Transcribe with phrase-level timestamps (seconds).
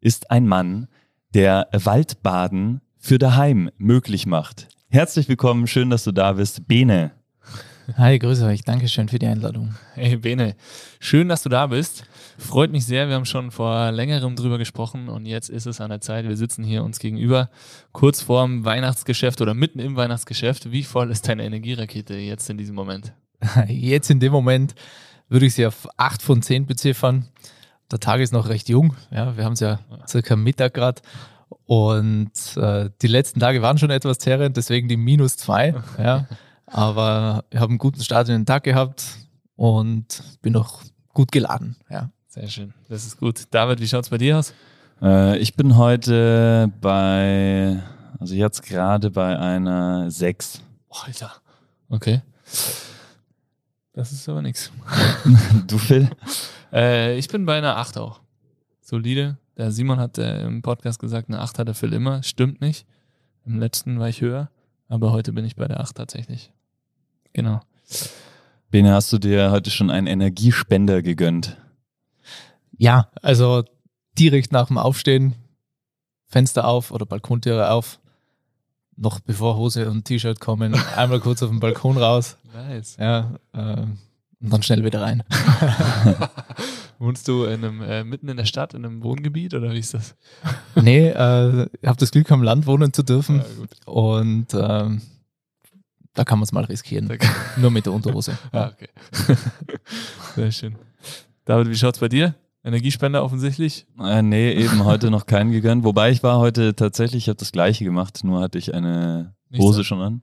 [0.00, 0.88] ist ein Mann,
[1.34, 4.68] der Waldbaden für daheim möglich macht.
[4.88, 7.12] Herzlich willkommen, schön, dass du da bist, Bene.
[7.96, 8.62] Hi, grüße euch.
[8.62, 9.74] Dankeschön für die Einladung.
[9.94, 10.54] Hey Bene,
[11.00, 12.04] schön, dass du da bist.
[12.38, 13.08] Freut mich sehr.
[13.08, 16.26] Wir haben schon vor längerem drüber gesprochen und jetzt ist es an der Zeit.
[16.26, 17.50] Wir sitzen hier uns gegenüber,
[17.92, 20.70] kurz vorm Weihnachtsgeschäft oder mitten im Weihnachtsgeschäft.
[20.70, 23.12] Wie voll ist deine Energierakete jetzt in diesem Moment?
[23.68, 24.74] Jetzt in dem Moment
[25.28, 27.28] würde ich sie auf 8 von 10 beziffern
[27.90, 28.94] der Tag ist noch recht jung.
[29.10, 31.02] Ja, wir haben es ja circa Mittag gerade.
[31.66, 35.74] Und äh, die letzten Tage waren schon etwas zerrend, deswegen die minus zwei.
[35.98, 36.26] Ja.
[36.66, 39.04] Aber ich habe einen guten Start in den Tag gehabt
[39.56, 41.76] und bin noch gut geladen.
[41.90, 42.10] Ja.
[42.28, 43.42] Sehr schön, das ist gut.
[43.50, 44.54] David, wie schaut es bei dir aus?
[45.02, 47.82] Äh, ich bin heute bei,
[48.20, 50.62] also jetzt gerade bei einer 6.
[50.90, 51.32] Oh, Alter.
[51.88, 52.22] Okay.
[53.92, 54.70] Das ist aber nichts.
[55.66, 56.08] du, Phil?
[56.72, 58.20] Äh, ich bin bei einer 8 auch.
[58.80, 59.38] Solide.
[59.56, 62.22] Der Simon hat äh, im Podcast gesagt, eine 8 hat er Phil immer.
[62.22, 62.86] Stimmt nicht.
[63.44, 64.50] Im letzten war ich höher,
[64.88, 66.52] aber heute bin ich bei der 8 tatsächlich.
[67.32, 67.60] Genau.
[68.70, 71.56] Bene, hast du dir heute schon einen Energiespender gegönnt?
[72.76, 73.64] Ja, also
[74.18, 75.34] direkt nach dem Aufstehen,
[76.26, 78.00] Fenster auf oder Balkontüre auf,
[78.96, 82.36] noch bevor Hose und T-Shirt kommen, einmal kurz auf den Balkon raus.
[82.52, 82.96] Nice.
[82.98, 83.86] Ja, äh,
[84.42, 85.22] und dann schnell wieder rein.
[86.98, 89.94] Wohnst du in einem, äh, mitten in der Stadt, in einem Wohngebiet oder wie ist
[89.94, 90.14] das?
[90.74, 93.38] Nee, äh, ich habe das Glück, am Land wohnen zu dürfen.
[93.38, 95.02] Ja, und ähm,
[96.14, 97.10] da kann man es mal riskieren.
[97.56, 98.38] Nur mit der Unterhose.
[98.52, 98.88] ah, okay.
[100.36, 100.76] Sehr schön.
[101.44, 102.34] David, wie schaut es bei dir?
[102.62, 103.86] Energiespender offensichtlich?
[103.98, 105.84] Äh, nee, eben heute noch keinen gegönnt.
[105.84, 109.84] Wobei ich war heute tatsächlich, ich habe das gleiche gemacht, nur hatte ich eine Hose
[109.84, 110.22] schon an.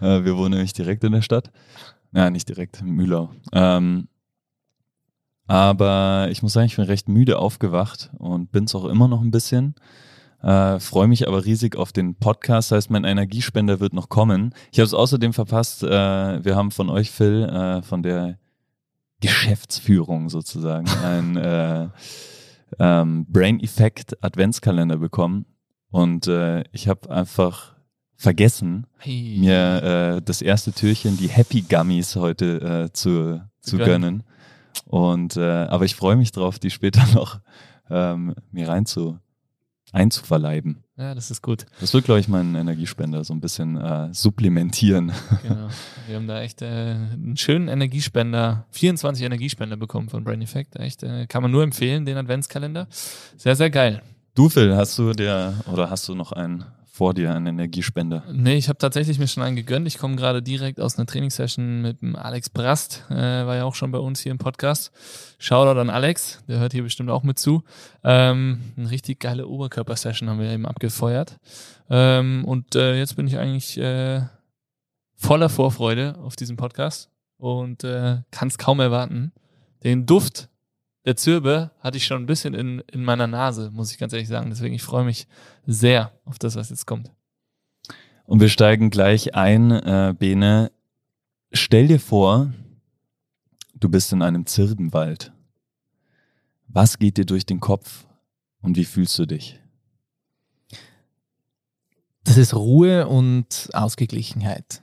[0.00, 1.52] Äh, wir wohnen nämlich direkt in der Stadt.
[2.12, 3.30] Ja, nicht direkt, Mühlau.
[3.52, 4.08] Ähm,
[5.46, 9.22] aber ich muss sagen, ich bin recht müde aufgewacht und bin es auch immer noch
[9.22, 9.74] ein bisschen.
[10.42, 12.70] Äh, Freue mich aber riesig auf den Podcast.
[12.70, 14.54] Das heißt, mein Energiespender wird noch kommen.
[14.72, 15.82] Ich habe es außerdem verpasst.
[15.82, 15.88] Äh,
[16.44, 18.38] wir haben von euch, Phil, äh, von der
[19.20, 21.88] Geschäftsführung sozusagen, ein äh,
[22.78, 25.46] ähm, Brain Effect Adventskalender bekommen.
[25.90, 27.71] Und äh, ich habe einfach
[28.22, 29.36] vergessen, hey.
[29.38, 34.22] mir äh, das erste Türchen, die Happy Gummies heute äh, zu, zu gönnen.
[34.86, 37.40] Und äh, aber ich freue mich drauf, die später noch
[37.90, 39.18] ähm, mir rein zu
[39.92, 40.84] einzuverleiben.
[40.96, 41.66] Ja, das ist gut.
[41.80, 45.12] Das wird, glaube ich, meinen Energiespender so ein bisschen äh, supplementieren.
[45.42, 45.68] Genau.
[46.06, 50.76] Wir haben da echt äh, einen schönen Energiespender, 24 Energiespender bekommen von Brain Effect.
[50.76, 52.86] Echt, äh, kann man nur empfehlen, den Adventskalender.
[53.36, 54.00] Sehr, sehr geil.
[54.34, 58.22] Du, Phil, hast du der oder hast du noch einen vor dir, einen Energiespender?
[58.30, 59.86] Nee, ich habe tatsächlich mir schon einen gegönnt.
[59.86, 63.74] Ich komme gerade direkt aus einer Trainingssession mit dem Alex Brast, äh, war ja auch
[63.74, 64.92] schon bei uns hier im Podcast.
[65.38, 67.64] Shoutout an Alex, der hört hier bestimmt auch mit zu.
[68.04, 71.38] Ähm, eine richtig geile Oberkörper-Session haben wir eben abgefeuert.
[71.88, 74.20] Ähm, und äh, jetzt bin ich eigentlich äh,
[75.16, 77.08] voller Vorfreude auf diesen Podcast
[77.38, 79.32] und äh, kann es kaum erwarten,
[79.82, 80.50] den Duft
[81.04, 84.28] der Zirbe hatte ich schon ein bisschen in, in meiner Nase, muss ich ganz ehrlich
[84.28, 84.50] sagen.
[84.50, 85.26] Deswegen, ich freue mich
[85.66, 87.10] sehr auf das, was jetzt kommt.
[88.24, 90.70] Und wir steigen gleich ein, äh, Bene.
[91.52, 92.52] Stell dir vor,
[93.74, 95.32] du bist in einem Zirbenwald.
[96.68, 98.06] Was geht dir durch den Kopf
[98.62, 99.58] und wie fühlst du dich?
[102.24, 104.80] Das ist Ruhe und Ausgeglichenheit.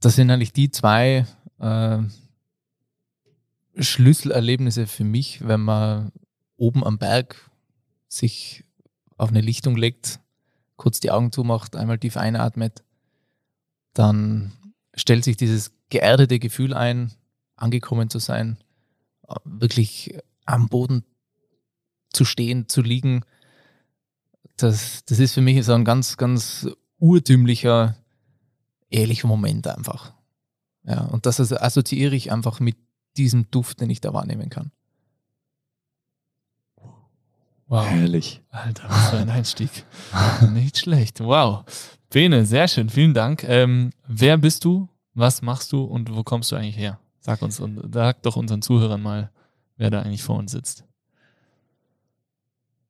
[0.00, 1.26] Das sind eigentlich die zwei
[1.58, 1.98] äh,
[3.80, 6.12] Schlüsselerlebnisse für mich, wenn man
[6.56, 7.50] oben am Berg
[8.08, 8.64] sich
[9.16, 10.20] auf eine Lichtung legt,
[10.76, 12.82] kurz die Augen zumacht, einmal tief einatmet,
[13.94, 14.52] dann
[14.94, 17.12] stellt sich dieses geerdete Gefühl ein,
[17.56, 18.58] angekommen zu sein,
[19.44, 21.04] wirklich am Boden
[22.12, 23.24] zu stehen, zu liegen.
[24.56, 26.68] Das, das ist für mich so ein ganz, ganz
[26.98, 27.96] urtümlicher,
[28.88, 30.14] ehrlicher Moment einfach.
[30.84, 32.76] Ja, und das assoziiere ich einfach mit
[33.16, 34.70] diesem Duft, den ich da wahrnehmen kann.
[37.66, 37.86] Wow.
[37.86, 38.42] Herrlich.
[38.50, 39.84] Alter, was für ein Einstieg.
[40.52, 41.20] Nicht schlecht.
[41.20, 41.64] Wow.
[42.10, 42.88] Bene, sehr schön.
[42.88, 43.44] Vielen Dank.
[43.44, 44.88] Ähm, wer bist du?
[45.14, 46.98] Was machst du und wo kommst du eigentlich her?
[47.20, 49.30] Sag uns und sag doch unseren Zuhörern mal,
[49.76, 50.84] wer da eigentlich vor uns sitzt.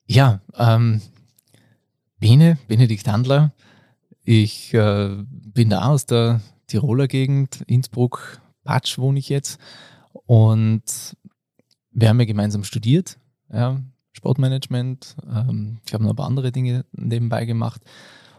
[0.06, 1.02] Ja, ähm,
[2.19, 3.52] Bene, Benedikt Handler.
[4.25, 9.61] Ich äh, bin da aus der Tiroler Gegend, Innsbruck, Patsch wohne ich jetzt.
[10.31, 11.17] Und
[11.91, 13.19] wir haben ja gemeinsam studiert,
[13.53, 13.81] ja,
[14.12, 15.17] Sportmanagement.
[15.29, 17.82] Ähm, ich habe noch ein paar andere Dinge nebenbei gemacht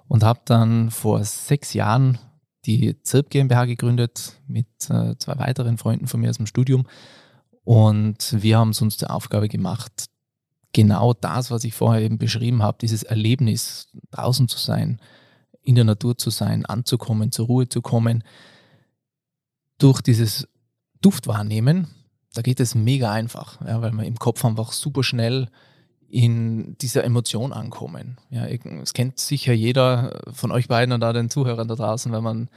[0.07, 2.17] und habe dann vor sechs Jahren
[2.65, 6.87] die ZIRP GmbH gegründet mit äh, zwei weiteren Freunden von mir aus dem Studium.
[7.65, 10.05] Und wir haben es uns zur Aufgabe gemacht,
[10.71, 15.01] genau das, was ich vorher eben beschrieben habe, dieses Erlebnis, draußen zu sein,
[15.61, 18.23] in der Natur zu sein, anzukommen, zur Ruhe zu kommen,
[19.77, 20.47] durch dieses
[21.01, 21.87] Duftwahrnehmen,
[22.33, 25.49] da geht es mega einfach, ja, weil man im Kopf einfach super schnell
[26.07, 28.17] in dieser Emotion ankommen.
[28.29, 32.49] Ja, es kennt sicher jeder von euch beiden oder den Zuhörern da draußen, wenn man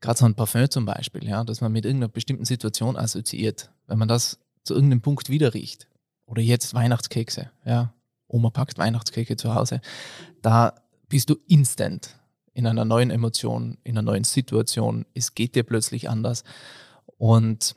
[0.00, 3.98] gerade so ein Parfum zum Beispiel, ja, dass man mit irgendeiner bestimmten Situation assoziiert, wenn
[3.98, 5.86] man das zu irgendeinem Punkt wieder riecht.
[6.26, 7.92] Oder jetzt Weihnachtskekse, ja.
[8.26, 9.80] Oma packt Weihnachtskekse zu Hause.
[10.42, 10.74] Da
[11.08, 12.16] bist du instant
[12.54, 15.04] in einer neuen Emotion, in einer neuen Situation.
[15.14, 16.44] Es geht dir plötzlich anders.
[17.18, 17.74] Und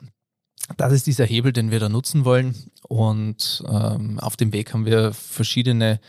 [0.76, 2.54] das ist dieser Hebel, den wir da nutzen wollen.
[2.88, 6.00] Und ähm, auf dem Weg haben wir verschiedene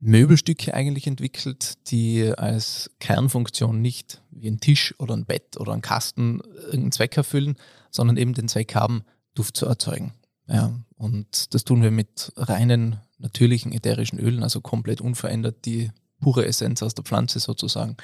[0.00, 5.82] Möbelstücke eigentlich entwickelt, die als Kernfunktion nicht wie ein Tisch oder ein Bett oder ein
[5.82, 7.56] Kasten irgendeinen Zweck erfüllen,
[7.90, 9.02] sondern eben den Zweck haben,
[9.34, 10.12] Duft zu erzeugen.
[10.46, 15.90] Ja, und das tun wir mit reinen, natürlichen ätherischen Ölen, also komplett unverändert die
[16.20, 17.96] pure Essenz aus der Pflanze sozusagen.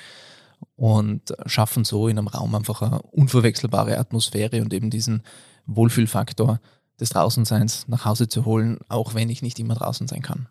[0.76, 5.22] Und schaffen so in einem Raum einfach eine unverwechselbare Atmosphäre und eben diesen
[5.66, 6.60] Wohlfühlfaktor
[7.00, 10.48] des Draußenseins nach Hause zu holen, auch wenn ich nicht immer draußen sein kann.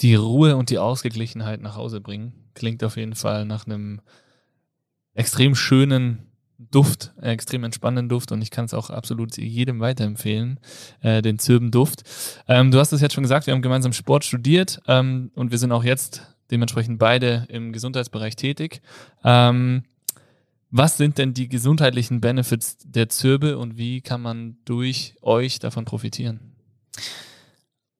[0.00, 4.00] Die Ruhe und die Ausgeglichenheit nach Hause bringen, klingt auf jeden Fall nach einem
[5.14, 6.30] extrem schönen
[6.70, 10.60] Duft, äh, extrem entspannenden Duft und ich kann es auch absolut jedem weiterempfehlen,
[11.00, 12.02] äh, den Zirbenduft.
[12.48, 15.58] Ähm, du hast es jetzt schon gesagt, wir haben gemeinsam Sport studiert ähm, und wir
[15.58, 18.80] sind auch jetzt dementsprechend beide im Gesundheitsbereich tätig.
[19.24, 19.84] Ähm,
[20.70, 25.84] was sind denn die gesundheitlichen Benefits der Zirbe und wie kann man durch euch davon
[25.84, 26.52] profitieren?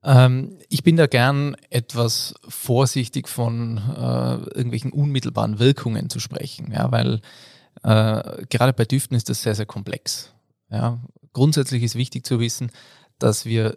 [0.03, 6.91] Ähm, ich bin da gern etwas vorsichtig von äh, irgendwelchen unmittelbaren Wirkungen zu sprechen, ja,
[6.93, 7.21] weil
[7.83, 10.33] äh, gerade bei Düften ist das sehr, sehr komplex.
[10.71, 11.01] Ja.
[11.33, 12.71] Grundsätzlich ist wichtig zu wissen,
[13.19, 13.77] dass wir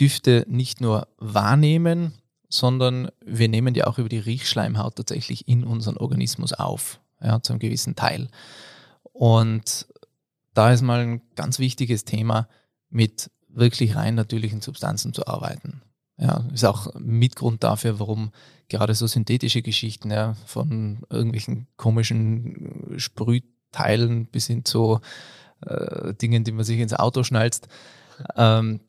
[0.00, 2.14] Düfte nicht nur wahrnehmen,
[2.48, 7.52] sondern wir nehmen die auch über die Riechschleimhaut tatsächlich in unseren Organismus auf, ja, zu
[7.52, 8.28] einem gewissen Teil.
[9.12, 9.86] Und
[10.54, 12.48] da ist mal ein ganz wichtiges Thema,
[12.88, 15.82] mit wirklich rein natürlichen Substanzen zu arbeiten.
[16.18, 18.30] Ja, ist auch Mitgrund dafür, warum
[18.68, 25.00] gerade so synthetische Geschichten ja, von irgendwelchen komischen Sprühteilen bis hin zu
[25.60, 27.68] äh, Dingen, die man sich ins Auto schnalzt,
[28.34, 28.80] ähm,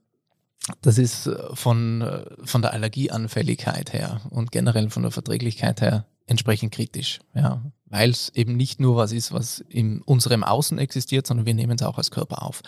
[0.81, 7.19] das ist von, von der Allergieanfälligkeit her und generell von der Verträglichkeit her entsprechend kritisch,
[7.33, 11.53] ja, weil es eben nicht nur was ist, was in unserem Außen existiert, sondern wir
[11.53, 12.61] nehmen es auch als Körper auf.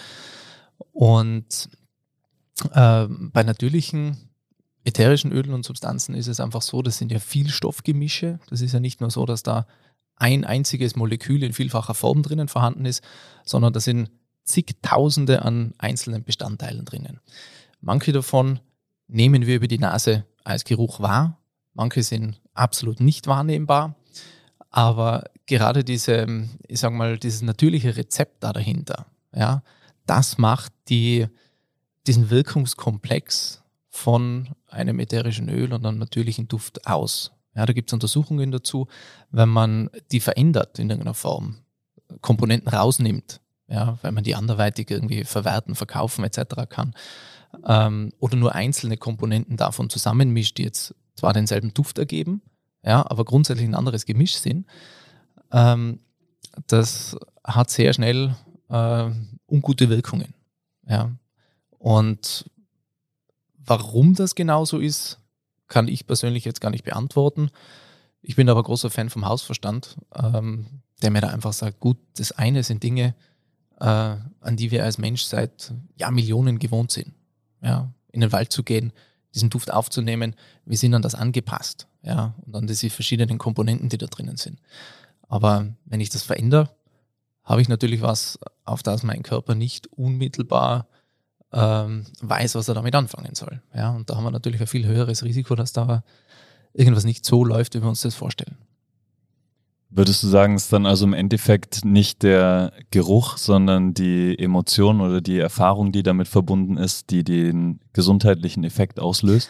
[0.93, 1.69] Und
[2.71, 4.29] äh, bei natürlichen
[4.85, 8.39] ätherischen Ölen und Substanzen ist es einfach so, das sind ja Vielstoffgemische.
[8.49, 9.67] Das ist ja nicht nur so, dass da
[10.15, 13.03] ein einziges Molekül in vielfacher Form drinnen vorhanden ist,
[13.45, 14.09] sondern da sind
[14.43, 17.19] zigtausende an einzelnen Bestandteilen drinnen.
[17.81, 18.59] Manche davon
[19.07, 21.37] nehmen wir über die Nase als Geruch wahr,
[21.73, 23.95] manche sind absolut nicht wahrnehmbar,
[24.69, 29.63] aber gerade diese, ich sag mal, dieses natürliche Rezept da dahinter, ja,
[30.05, 31.27] das macht die,
[32.07, 37.31] diesen Wirkungskomplex von einem ätherischen Öl und einem natürlichen Duft aus.
[37.55, 38.87] Ja, da gibt es Untersuchungen dazu,
[39.31, 41.57] wenn man die verändert in irgendeiner Form,
[42.21, 46.67] Komponenten rausnimmt, ja, weil man die anderweitig irgendwie verwerten, verkaufen etc.
[46.69, 46.93] kann,
[47.65, 52.41] ähm, oder nur einzelne Komponenten davon zusammenmischt, die jetzt zwar denselben Duft ergeben,
[52.83, 54.65] ja, aber grundsätzlich ein anderes Gemisch sind,
[55.51, 55.99] ähm,
[56.67, 58.35] das hat sehr schnell
[58.69, 59.09] äh,
[59.47, 60.33] ungute Wirkungen.
[60.87, 61.11] Ja.
[61.77, 62.49] Und
[63.69, 65.19] Warum das genau so ist,
[65.67, 67.51] kann ich persönlich jetzt gar nicht beantworten.
[68.23, 72.31] Ich bin aber großer Fan vom Hausverstand, ähm, der mir da einfach sagt, gut, das
[72.31, 73.13] eine sind Dinge,
[73.79, 77.13] äh, an die wir als Mensch seit ja, Millionen gewohnt sind.
[77.61, 78.93] Ja, in den Wald zu gehen,
[79.33, 80.35] diesen Duft aufzunehmen,
[80.65, 81.87] wir sind an das angepasst.
[82.01, 84.59] Ja, und an diese verschiedenen Komponenten, die da drinnen sind.
[85.27, 86.69] Aber wenn ich das verändere,
[87.43, 90.87] habe ich natürlich was, auf das mein Körper nicht unmittelbar
[91.51, 93.61] ähm, weiß, was er damit anfangen soll.
[93.73, 96.03] Ja, und da haben wir natürlich ein viel höheres Risiko, dass da
[96.73, 98.57] irgendwas nicht so läuft, wie wir uns das vorstellen.
[99.91, 105.01] Würdest du sagen, es ist dann also im Endeffekt nicht der Geruch, sondern die Emotion
[105.01, 109.49] oder die Erfahrung, die damit verbunden ist, die den gesundheitlichen Effekt auslöst?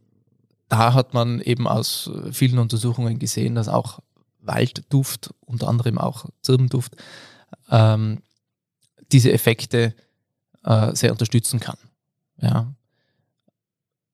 [0.69, 4.01] da hat man eben aus vielen Untersuchungen gesehen, dass auch
[4.41, 6.97] Waldduft, unter anderem auch Zirbenduft,
[7.71, 8.23] ähm,
[9.13, 9.95] diese Effekte
[10.65, 11.77] äh, sehr unterstützen kann.
[12.41, 12.75] Ja.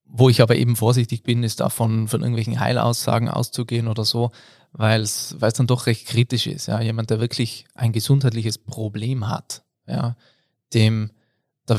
[0.04, 4.30] Wo ich aber eben vorsichtig bin, ist davon von irgendwelchen Heilaussagen auszugehen oder so,
[4.72, 6.66] weil es dann doch recht kritisch ist.
[6.66, 6.80] Ja.
[6.80, 10.16] Jemand, der wirklich ein gesundheitliches Problem hat, ja,
[10.74, 11.10] dem,
[11.66, 11.78] da,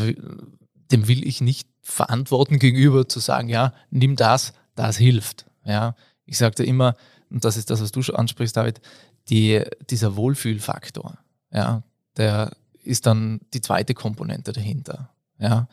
[0.92, 5.46] dem will ich nicht verantworten gegenüber zu sagen, ja, nimm das, das hilft.
[5.66, 5.96] Ja.
[6.26, 6.96] Ich sagte immer,
[7.30, 8.82] und das ist das, was du schon ansprichst, David,
[9.30, 11.18] die, dieser Wohlfühlfaktor,
[11.52, 11.84] ja,
[12.18, 12.52] der
[12.84, 15.10] ist dann die zweite Komponente dahinter.
[15.38, 15.68] Ja.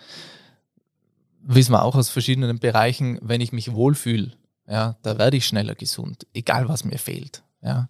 [1.40, 4.32] Wissen wir auch aus verschiedenen Bereichen, wenn ich mich wohlfühle,
[4.68, 7.42] ja, da werde ich schneller gesund, egal was mir fehlt.
[7.62, 7.88] Ja.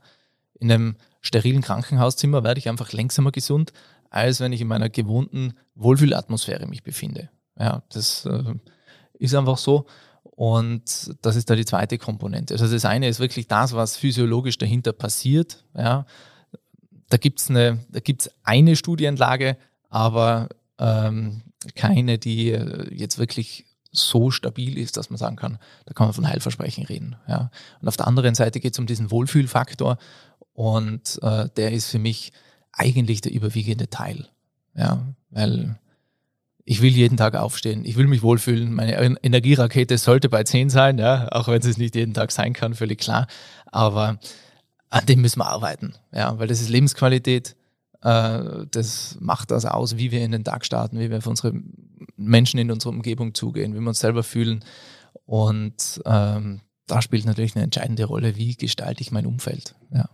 [0.59, 3.73] In einem sterilen Krankenhauszimmer werde ich einfach längsamer gesund,
[4.11, 7.31] als wenn ich in meiner gewohnten Wohlfühlatmosphäre mich befinde.
[7.59, 8.55] Ja, das äh,
[9.19, 9.87] ist einfach so.
[10.23, 12.55] Und das ist da die zweite Komponente.
[12.55, 15.65] Also das eine ist wirklich das, was physiologisch dahinter passiert.
[15.75, 16.07] Ja.
[17.09, 17.79] Da gibt es eine,
[18.43, 19.57] eine Studienlage,
[19.89, 21.43] aber ähm,
[21.75, 23.66] keine, die äh, jetzt wirklich
[23.97, 27.17] so stabil ist, dass man sagen kann, da kann man von Heilversprechen reden.
[27.29, 27.51] Ja.
[27.81, 29.99] Und auf der anderen Seite geht es um diesen Wohlfühlfaktor
[30.53, 32.33] und äh, der ist für mich
[32.73, 34.29] eigentlich der überwiegende Teil.
[34.75, 35.79] Ja, weil
[36.65, 40.99] ich will jeden Tag aufstehen, ich will mich wohlfühlen, meine Energierakete sollte bei 10 sein,
[40.99, 43.29] ja, auch wenn es nicht jeden Tag sein kann, völlig klar.
[43.67, 44.19] Aber
[44.91, 47.57] an dem müssen wir arbeiten, ja, weil das ist Lebensqualität,
[48.07, 51.53] das macht das aus, wie wir in den Tag starten, wie wir auf unsere
[52.17, 54.65] Menschen in unserer Umgebung zugehen, wie wir uns selber fühlen.
[55.25, 59.75] Und ähm, da spielt natürlich eine entscheidende Rolle, wie gestalte ich mein Umfeld.
[59.93, 60.09] Ja.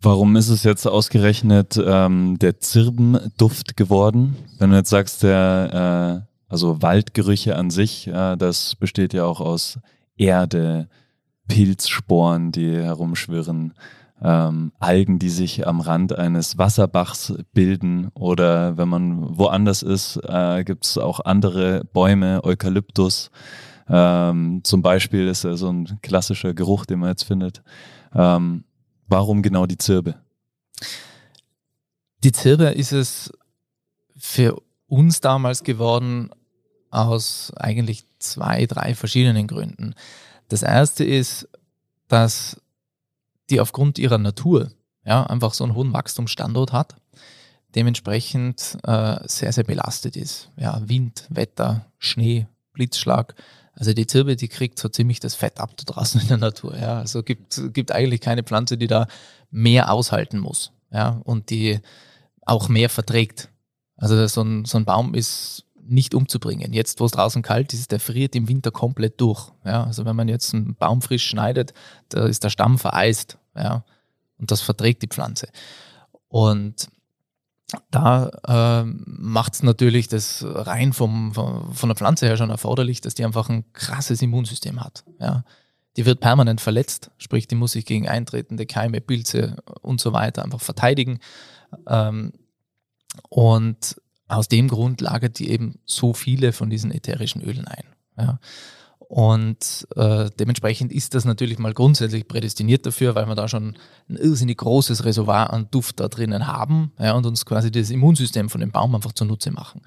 [0.00, 4.36] Warum ist es jetzt ausgerechnet ähm, der Zirbenduft geworden?
[4.58, 9.40] Wenn du jetzt sagst, der, äh, also Waldgerüche an sich, äh, das besteht ja auch
[9.40, 9.80] aus
[10.16, 10.88] Erde,
[11.48, 13.74] Pilzsporen, die herumschwirren,
[14.22, 20.64] ähm, Algen, die sich am Rand eines Wasserbachs bilden oder wenn man woanders ist, äh,
[20.64, 23.30] gibt es auch andere Bäume, Eukalyptus.
[23.88, 27.62] Ähm, zum Beispiel ist ja so ein klassischer Geruch, den man jetzt findet.
[28.14, 28.64] Ähm,
[29.08, 30.16] Warum genau die Zirbe?
[32.22, 33.32] Die Zirbe ist es
[34.16, 36.30] für uns damals geworden
[36.90, 39.94] aus eigentlich zwei, drei verschiedenen Gründen.
[40.48, 41.48] Das erste ist,
[42.08, 42.60] dass
[43.50, 44.70] die aufgrund ihrer Natur
[45.04, 46.96] ja, einfach so einen hohen Wachstumsstandort hat,
[47.74, 50.50] dementsprechend äh, sehr, sehr belastet ist.
[50.56, 53.34] Ja, Wind, Wetter, Schnee, Blitzschlag,
[53.78, 56.76] also die Zirbe, die kriegt so ziemlich das Fett ab da draußen in der Natur.
[56.76, 56.98] Ja.
[56.98, 59.06] Also gibt, gibt eigentlich keine Pflanze, die da
[59.50, 60.72] mehr aushalten muss.
[60.90, 61.78] Ja, und die
[62.44, 63.50] auch mehr verträgt.
[63.96, 66.72] Also so ein, so ein Baum ist nicht umzubringen.
[66.72, 69.50] Jetzt, wo es draußen kalt ist, der friert im Winter komplett durch.
[69.64, 71.74] Ja, also wenn man jetzt einen Baum frisch schneidet,
[72.08, 73.38] da ist der Stamm vereist.
[73.56, 73.84] Ja,
[74.38, 75.48] und das verträgt die Pflanze.
[76.28, 76.88] Und
[77.90, 83.00] da äh, macht es natürlich das rein vom, vom, von der Pflanze her schon erforderlich,
[83.00, 85.04] dass die einfach ein krasses Immunsystem hat.
[85.20, 85.44] Ja.
[85.96, 90.44] Die wird permanent verletzt, sprich, die muss sich gegen eintretende Keime, Pilze und so weiter
[90.44, 91.18] einfach verteidigen.
[91.86, 92.32] Ähm,
[93.28, 97.84] und aus dem Grund lagert die eben so viele von diesen ätherischen Ölen ein.
[98.16, 98.38] Ja.
[99.08, 103.78] Und äh, dementsprechend ist das natürlich mal grundsätzlich prädestiniert dafür, weil wir da schon
[104.10, 108.50] ein irrsinnig großes Reservoir an Duft da drinnen haben ja, und uns quasi das Immunsystem
[108.50, 109.80] von dem Baum einfach zunutze machen.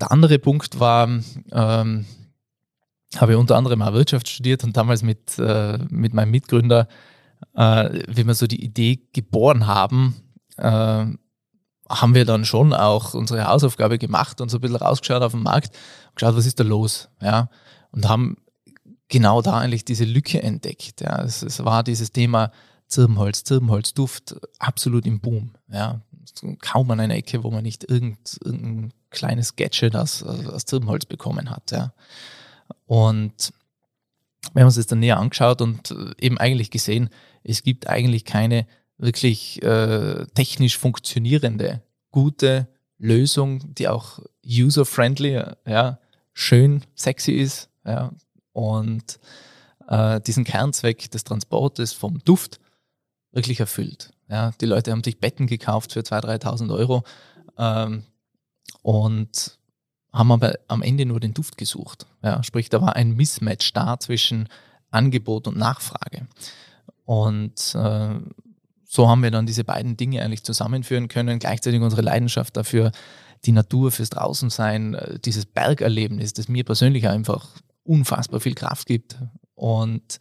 [0.00, 1.08] Der andere Punkt war,
[1.50, 2.06] ähm,
[3.16, 6.86] habe ich unter anderem auch Wirtschaft studiert und damals mit, äh, mit meinem Mitgründer,
[7.54, 10.14] äh, wie wir so die Idee geboren haben,
[10.58, 11.06] äh,
[11.88, 15.42] haben wir dann schon auch unsere Hausaufgabe gemacht und so ein bisschen rausgeschaut auf den
[15.42, 15.76] Markt
[16.14, 17.48] geschaut, was ist da los, ja,
[17.92, 18.36] und haben
[19.08, 21.00] genau da eigentlich diese Lücke entdeckt.
[21.00, 21.22] Ja.
[21.22, 22.52] Es, es war dieses Thema
[22.86, 25.52] Zirbenholz, Zirbenholzduft absolut im Boom.
[25.70, 26.02] Ja.
[26.60, 31.50] Kaum an einer Ecke, wo man nicht irgend, irgendein kleines Gadget aus, aus Zirbenholz bekommen
[31.50, 31.70] hat.
[31.70, 31.92] Ja.
[32.86, 33.52] Und
[34.52, 37.10] wir haben uns das dann näher angeschaut und eben eigentlich gesehen,
[37.42, 38.66] es gibt eigentlich keine
[38.98, 45.98] wirklich äh, technisch funktionierende, gute Lösung, die auch user-friendly, ja,
[46.32, 48.12] schön, sexy ist, ja,
[48.52, 49.20] und
[49.88, 52.60] äh, diesen Kernzweck des Transportes vom Duft
[53.32, 54.12] wirklich erfüllt.
[54.28, 57.02] Ja, die Leute haben sich Betten gekauft für 2.000, 3.000 Euro
[57.56, 58.02] ähm,
[58.82, 59.58] und
[60.12, 62.06] haben aber am Ende nur den Duft gesucht.
[62.22, 64.48] Ja, sprich, da war ein Mismatch da zwischen
[64.90, 66.26] Angebot und Nachfrage.
[67.04, 68.14] Und äh,
[68.90, 72.90] so haben wir dann diese beiden Dinge eigentlich zusammenführen können, gleichzeitig unsere Leidenschaft dafür,
[73.44, 77.46] die Natur fürs Draußensein, äh, dieses Bergerlebnis, das mir persönlich einfach
[77.84, 79.16] unfassbar viel Kraft gibt
[79.54, 80.18] und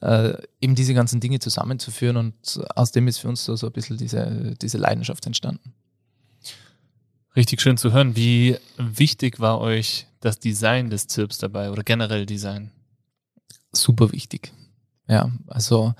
[0.00, 3.72] äh, eben diese ganzen Dinge zusammenzuführen und aus dem ist für uns so, so ein
[3.72, 5.74] bisschen diese, diese Leidenschaft entstanden.
[7.36, 8.16] Richtig schön zu hören.
[8.16, 12.70] Wie wichtig war euch das Design des Zirps dabei oder generell Design?
[13.72, 14.52] Super wichtig.
[15.06, 15.94] Ja, also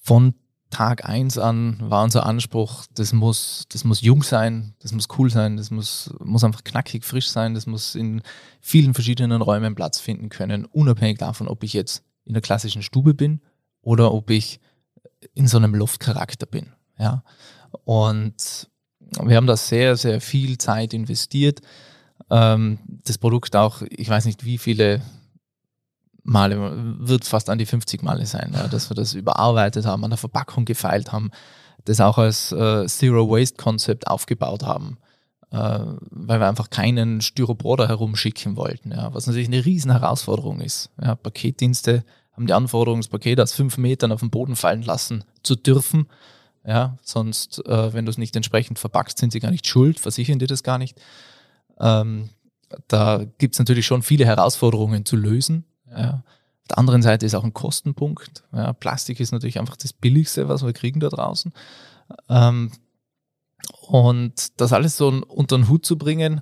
[0.00, 0.34] von
[0.70, 5.28] Tag eins an war unser Anspruch, das muss, das muss jung sein, das muss cool
[5.28, 8.22] sein, das muss, muss einfach knackig frisch sein, das muss in
[8.60, 13.14] vielen verschiedenen Räumen Platz finden können, unabhängig davon, ob ich jetzt in der klassischen Stube
[13.14, 13.40] bin
[13.82, 14.60] oder ob ich
[15.34, 16.72] in so einem Loftcharakter bin.
[16.98, 17.24] Ja.
[17.84, 18.68] Und
[19.22, 21.60] wir haben da sehr, sehr viel Zeit investiert.
[22.30, 25.02] Ähm, das Produkt auch, ich weiß nicht, wie viele
[26.30, 30.10] Male, wird fast an die 50 Male sein, ja, dass wir das überarbeitet haben, an
[30.10, 31.32] der Verpackung gefeilt haben,
[31.86, 34.98] das auch als äh, Zero Waste Konzept aufgebaut haben,
[35.50, 35.56] äh,
[36.10, 40.90] weil wir einfach keinen Styropor da herumschicken wollten, ja, was natürlich eine riesen Herausforderung ist.
[41.02, 45.24] Ja, Paketdienste haben die Anforderung, das Paket aus fünf Metern auf den Boden fallen lassen
[45.42, 46.06] zu dürfen.
[46.64, 50.38] Ja, sonst, äh, wenn du es nicht entsprechend verpackst, sind sie gar nicht schuld, versichern
[50.38, 50.96] dir das gar nicht.
[51.80, 52.28] Ähm,
[52.86, 55.64] da gibt es natürlich schon viele Herausforderungen zu lösen.
[55.96, 56.22] Ja.
[56.62, 58.44] Auf der anderen Seite ist auch ein Kostenpunkt.
[58.52, 61.52] Ja, Plastik ist natürlich einfach das Billigste, was wir kriegen da draußen.
[62.28, 62.70] Ähm,
[63.88, 66.40] und das alles so unter den Hut zu bringen,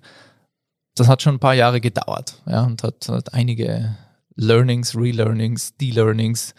[0.95, 3.97] das hat schon ein paar Jahre gedauert ja, und hat, hat einige
[4.35, 6.55] Learnings, Relearnings, De-Learnings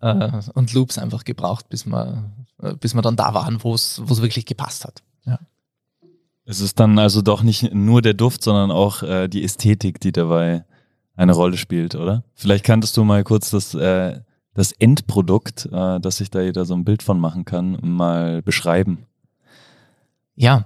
[0.00, 4.46] äh, und Loops einfach gebraucht, bis äh, bis wir dann da waren, wo es wirklich
[4.46, 5.02] gepasst hat.
[5.24, 5.38] Ja.
[6.44, 10.12] Es ist dann also doch nicht nur der Duft, sondern auch äh, die Ästhetik, die
[10.12, 10.64] dabei
[11.16, 12.24] eine Rolle spielt, oder?
[12.34, 14.20] Vielleicht kanntest du mal kurz das, äh,
[14.54, 19.06] das Endprodukt, äh, dass sich da jeder so ein Bild von machen kann, mal beschreiben.
[20.34, 20.64] Ja,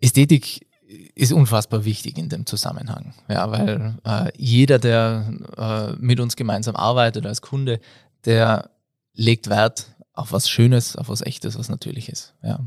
[0.00, 0.66] Ästhetik
[1.14, 3.14] ist unfassbar wichtig in dem Zusammenhang.
[3.28, 7.80] Ja, weil äh, jeder, der äh, mit uns gemeinsam arbeitet als Kunde,
[8.24, 8.70] der
[9.14, 12.34] legt Wert auf was Schönes, auf was Echtes, was Natürliches.
[12.42, 12.60] Ja.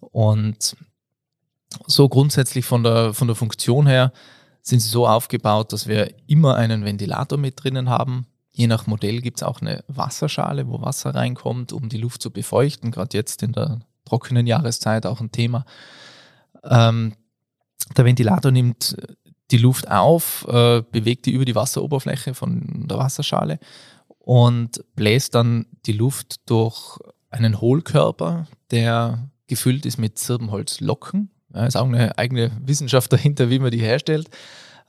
[0.00, 0.76] Und
[1.86, 4.12] so grundsätzlich von der, von der Funktion her
[4.66, 8.26] sind sie so aufgebaut, dass wir immer einen Ventilator mit drinnen haben.
[8.50, 12.30] Je nach Modell gibt es auch eine Wasserschale, wo Wasser reinkommt, um die Luft zu
[12.30, 12.90] befeuchten.
[12.90, 15.64] Gerade jetzt in der trockenen Jahreszeit auch ein Thema.
[16.64, 17.12] Ähm,
[17.96, 18.96] der Ventilator nimmt
[19.52, 23.60] die Luft auf, äh, bewegt die über die Wasseroberfläche von der Wasserschale
[24.18, 26.98] und bläst dann die Luft durch
[27.30, 31.30] einen Hohlkörper, der gefüllt ist mit Zirbenholzlocken.
[31.54, 34.28] Ja, ist auch eine eigene Wissenschaft dahinter, wie man die herstellt.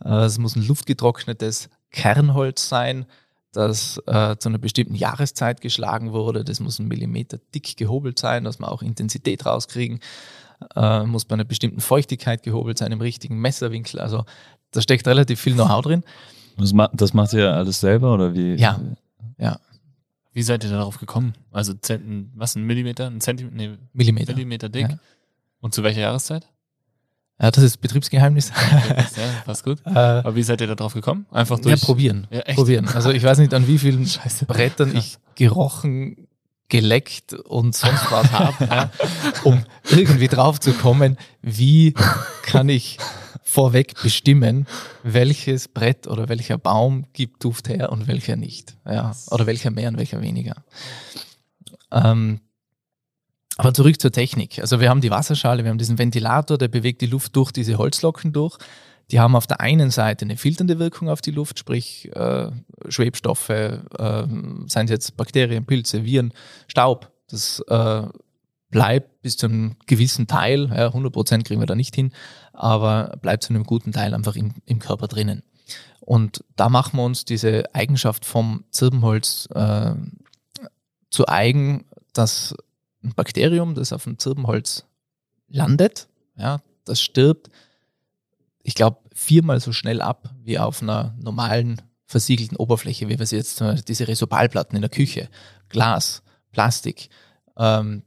[0.03, 3.05] Äh, es muss ein luftgetrocknetes Kernholz sein,
[3.53, 6.43] das äh, zu einer bestimmten Jahreszeit geschlagen wurde.
[6.43, 9.99] Das muss ein Millimeter dick gehobelt sein, dass wir auch Intensität rauskriegen.
[10.75, 13.99] Äh, muss bei einer bestimmten Feuchtigkeit gehobelt sein, im richtigen Messerwinkel.
[13.99, 14.25] Also
[14.71, 16.03] da steckt relativ viel Know-how drin.
[16.57, 18.55] Das, ma das macht ihr alles selber oder wie?
[18.55, 18.79] Ja,
[19.37, 19.59] ja.
[20.33, 21.33] Wie seid ihr darauf gekommen?
[21.51, 21.73] Also
[22.35, 24.89] was, ein Millimeter, ein Zentimeter, nee, Millimeter, Millimeter dick.
[24.89, 24.99] Ja.
[25.59, 26.47] Und zu welcher Jahreszeit?
[27.39, 28.51] Ja, das ist Betriebsgeheimnis.
[29.15, 29.79] ja, passt gut.
[29.85, 31.27] Äh, Aber wie seid ihr da drauf gekommen?
[31.31, 31.79] Einfach durch.
[31.79, 32.27] Ja, probieren.
[32.31, 32.87] Ja, probieren.
[32.87, 34.45] Also ich weiß nicht, an wie vielen Scheiße.
[34.45, 36.27] Brettern ich gerochen,
[36.69, 38.91] geleckt und sonst was habe, ja,
[39.43, 41.93] um irgendwie drauf zu kommen, wie
[42.41, 42.97] kann ich
[43.43, 44.67] vorweg bestimmen,
[45.03, 48.75] welches Brett oder welcher Baum gibt Duft her und welcher nicht.
[48.85, 50.55] Ja, oder welcher mehr und welcher weniger.
[51.91, 52.41] Ähm,
[53.57, 54.59] aber zurück zur Technik.
[54.59, 57.77] Also wir haben die Wasserschale, wir haben diesen Ventilator, der bewegt die Luft durch diese
[57.77, 58.57] Holzlocken durch.
[59.09, 62.51] Die haben auf der einen Seite eine filternde Wirkung auf die Luft, sprich äh,
[62.89, 66.33] Schwebstoffe, äh, seien es jetzt Bakterien, Pilze, Viren,
[66.67, 67.11] Staub.
[67.29, 68.03] Das äh,
[68.69, 72.11] bleibt bis zu einem gewissen Teil, ja, 100% kriegen wir da nicht hin,
[72.53, 75.43] aber bleibt zu einem guten Teil einfach im, im Körper drinnen.
[76.01, 79.93] Und da machen wir uns diese Eigenschaft vom Zirbenholz äh,
[81.09, 82.55] zu eigen, dass
[83.07, 84.85] ein Bakterium, das auf dem Zirbenholz
[85.47, 87.49] landet, ja, das stirbt,
[88.63, 93.37] ich glaube, viermal so schnell ab wie auf einer normalen versiegelten Oberfläche, wie wir sie
[93.37, 95.29] jetzt, diese Resobalplatten in der Küche,
[95.69, 97.09] Glas, Plastik,
[97.57, 98.03] ähm,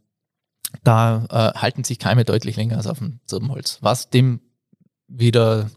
[0.84, 3.78] da äh, halten sich Keime deutlich länger als auf dem Zirbenholz.
[3.80, 4.40] Was dem
[5.08, 5.70] wieder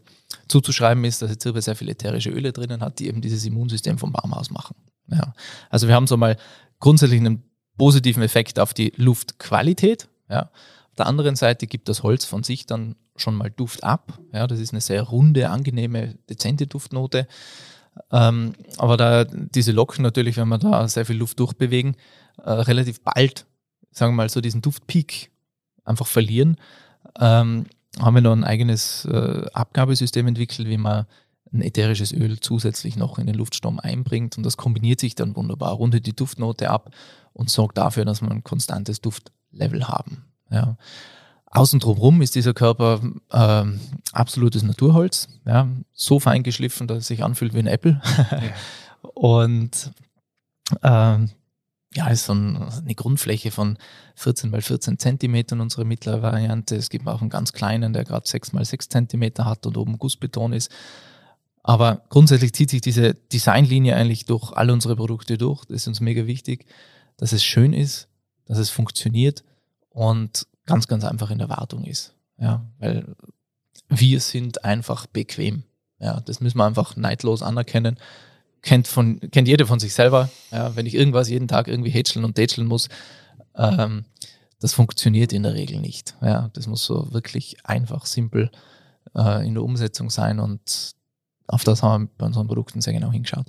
[0.48, 3.98] zuzuschreiben ist, dass die Zirbe sehr viele ätherische Öle drinnen hat, die eben dieses Immunsystem
[3.98, 4.76] vom Baum aus machen.
[5.08, 5.34] Ja.
[5.70, 6.36] Also wir haben so mal
[6.78, 7.42] grundsätzlich einen
[7.76, 10.08] positiven Effekt auf die Luftqualität.
[10.28, 10.42] Ja.
[10.42, 14.18] Auf der anderen Seite gibt das Holz von sich dann schon mal Duft ab.
[14.32, 17.26] Ja, das ist eine sehr runde, angenehme, dezente Duftnote.
[18.10, 21.96] Ähm, aber da diese Locken natürlich, wenn wir da sehr viel Luft durchbewegen,
[22.42, 23.46] äh, relativ bald
[23.94, 25.30] sagen wir mal, so diesen Duftpeak
[25.84, 26.56] einfach verlieren,
[27.18, 27.66] ähm,
[27.98, 31.06] haben wir noch ein eigenes äh, Abgabesystem entwickelt, wie man
[31.52, 35.72] ein ätherisches Öl zusätzlich noch in den Luftstrom einbringt und das kombiniert sich dann wunderbar,
[35.72, 36.90] rundet die Duftnote ab
[37.34, 40.24] und sorgt dafür, dass wir ein konstantes Duftlevel haben.
[40.50, 40.76] Ja.
[41.46, 43.64] Außen drumherum ist dieser Körper äh,
[44.12, 48.00] absolutes Naturholz, ja, so fein geschliffen, dass es sich anfühlt wie ein Apple.
[48.30, 48.38] Ja.
[49.14, 49.92] und
[50.82, 51.18] äh,
[51.96, 53.78] ja, ist so eine Grundfläche von
[54.16, 56.74] 14 mal 14 Zentimetern unsere mittlere Variante.
[56.74, 59.98] Es gibt auch einen ganz kleinen, der gerade 6 mal 6 Zentimeter hat und oben
[59.98, 60.72] Gussbeton ist.
[61.62, 65.64] Aber grundsätzlich zieht sich diese Designlinie eigentlich durch alle unsere Produkte durch.
[65.66, 66.66] Das ist uns mega wichtig,
[67.16, 68.08] dass es schön ist,
[68.46, 69.44] dass es funktioniert
[69.90, 72.14] und ganz, ganz einfach in der Wartung ist.
[72.38, 73.14] Ja, weil
[73.88, 75.64] wir sind einfach bequem.
[75.98, 77.98] Ja, das müssen wir einfach neidlos anerkennen
[78.64, 80.30] kennt, von, kennt jeder von sich selber.
[80.50, 82.88] Ja, wenn ich irgendwas jeden Tag irgendwie hätscheln und tätscheln muss,
[83.56, 84.04] ähm,
[84.58, 86.16] das funktioniert in der Regel nicht.
[86.20, 88.50] Ja, das muss so wirklich einfach, simpel
[89.14, 90.94] äh, in der Umsetzung sein und
[91.46, 93.46] auf das haben wir bei unseren Produkten sehr genau hingeschaut.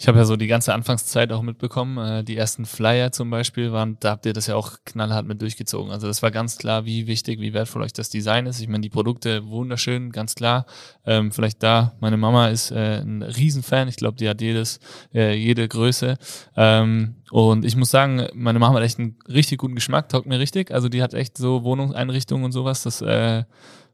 [0.00, 1.98] Ich habe ja so die ganze Anfangszeit auch mitbekommen.
[1.98, 5.42] Äh, die ersten Flyer zum Beispiel waren, da habt ihr das ja auch knallhart mit
[5.42, 5.92] durchgezogen.
[5.92, 8.62] Also das war ganz klar, wie wichtig, wie wertvoll euch das Design ist.
[8.62, 10.64] Ich meine, die Produkte wunderschön, ganz klar.
[11.04, 13.88] Ähm, vielleicht da, meine Mama ist äh, ein Riesenfan.
[13.88, 14.80] Ich glaube, die hat jedes,
[15.12, 16.16] äh, jede Größe.
[16.56, 20.38] Ähm, und ich muss sagen, meine Mama hat echt einen richtig guten Geschmack, taugt mir
[20.38, 20.70] richtig.
[20.70, 22.84] Also die hat echt so Wohnungseinrichtungen und sowas.
[22.84, 23.44] Das äh,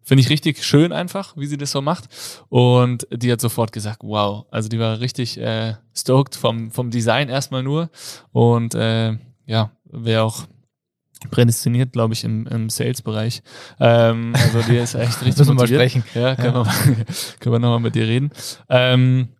[0.06, 2.04] Finde ich richtig schön einfach, wie sie das so macht.
[2.48, 4.46] Und die hat sofort gesagt, wow.
[4.52, 7.90] Also die war richtig äh, stoked vom, vom Design erstmal nur.
[8.30, 10.46] Und äh, ja, wäre auch
[11.32, 13.42] prädestiniert, glaube ich, im, im Sales-Bereich.
[13.80, 16.04] Ähm, also die ist echt richtig Müssen wir sprechen.
[16.14, 16.64] Ja, können, ja.
[16.64, 17.04] Wir,
[17.40, 18.30] können wir nochmal mit dir reden.
[18.68, 19.30] Ähm,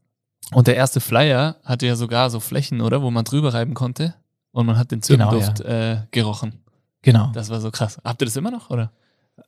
[0.50, 3.02] und der erste Flyer hatte ja sogar so Flächen, oder?
[3.02, 4.16] Wo man drüber reiben konnte.
[4.50, 5.92] Und man hat den Zirbenduft genau, ja.
[5.92, 6.64] äh, gerochen.
[7.02, 7.30] Genau.
[7.34, 8.00] Das war so krass.
[8.02, 8.90] Habt ihr das immer noch, oder?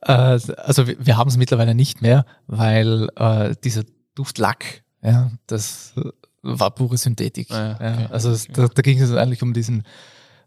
[0.01, 3.83] Äh, also wir, wir haben es mittlerweile nicht mehr, weil äh, dieser
[4.15, 5.93] Duftlack, ja, das
[6.41, 7.51] war pure Synthetik.
[7.51, 8.09] Ah, ja, okay, ja.
[8.09, 8.51] Also okay.
[8.53, 9.83] da, da, ging es eigentlich um diesen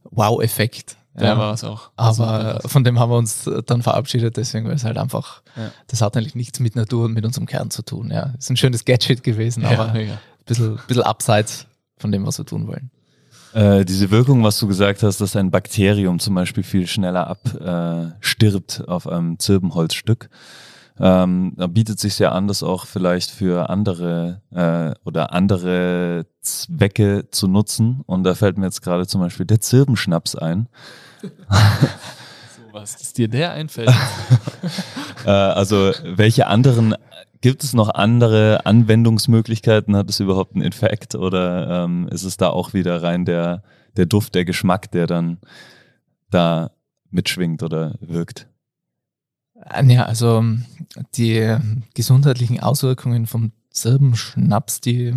[0.05, 0.96] Wow-Effekt.
[1.14, 1.38] Der ja.
[1.38, 1.90] war es auch.
[1.96, 5.70] Aber von dem haben wir uns dann verabschiedet, deswegen, weil es halt einfach, ja.
[5.88, 8.11] das hat eigentlich nichts mit Natur und mit unserem Kern zu tun.
[8.11, 11.66] Ja, ist ein schönes Gadget gewesen, aber ein bisschen, bisschen abseits
[11.98, 12.90] von dem, was wir tun wollen.
[13.55, 18.81] Äh, diese Wirkung, was du gesagt hast, dass ein Bakterium zum Beispiel viel schneller abstirbt
[18.81, 20.31] äh, auf einem Zirbenholzstück.
[20.99, 27.29] Ähm, da bietet sich ja an, das auch vielleicht für andere äh, oder andere Zwecke
[27.31, 28.03] zu nutzen.
[28.07, 30.69] Und da fällt mir jetzt gerade zum Beispiel der Zirbenschnaps ein.
[31.23, 31.29] so
[32.73, 33.91] was, dass dir der einfällt.
[35.27, 36.95] äh, also welche anderen
[37.42, 39.96] Gibt es noch andere Anwendungsmöglichkeiten?
[39.96, 43.64] Hat es überhaupt einen Effekt oder ähm, ist es da auch wieder rein der,
[43.96, 45.38] der Duft, der Geschmack, der dann
[46.31, 46.70] da
[47.11, 48.46] mitschwingt oder wirkt?
[49.57, 50.44] Äh, ja, also
[51.16, 51.57] die
[51.94, 55.12] gesundheitlichen Auswirkungen vom Zirbenschnaps, die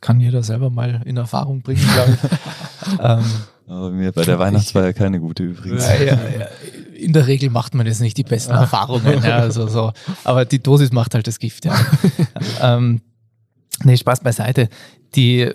[0.00, 2.92] kann jeder selber mal in Erfahrung bringen, glaube ich.
[3.02, 3.24] ähm,
[3.66, 5.88] Aber mir bei der Weihnachtsfeier keine gute übrigens.
[5.88, 6.46] Ja, ja, ja
[6.98, 9.22] in der Regel macht man jetzt nicht die besten Erfahrungen.
[9.22, 9.92] Ja, also so.
[10.24, 11.78] Aber die Dosis macht halt das Gift, ja.
[12.60, 13.00] ähm,
[13.84, 14.68] nee, Spaß beiseite.
[15.14, 15.50] Die,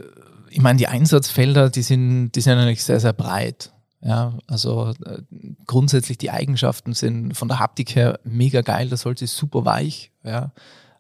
[0.50, 3.72] ich meine, die Einsatzfelder, die sind, die sind eigentlich sehr, sehr breit.
[4.02, 5.22] Ja, also äh,
[5.66, 8.90] grundsätzlich die Eigenschaften sind von der Haptik her mega geil.
[8.90, 10.52] Das Holz ist super weich, ja,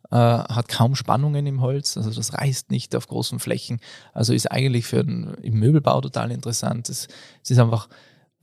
[0.10, 3.82] äh, hat kaum Spannungen im Holz, also das reißt nicht auf großen Flächen.
[4.14, 6.88] Also ist eigentlich für den, im Möbelbau total interessant.
[6.88, 7.10] Es,
[7.44, 7.90] es ist einfach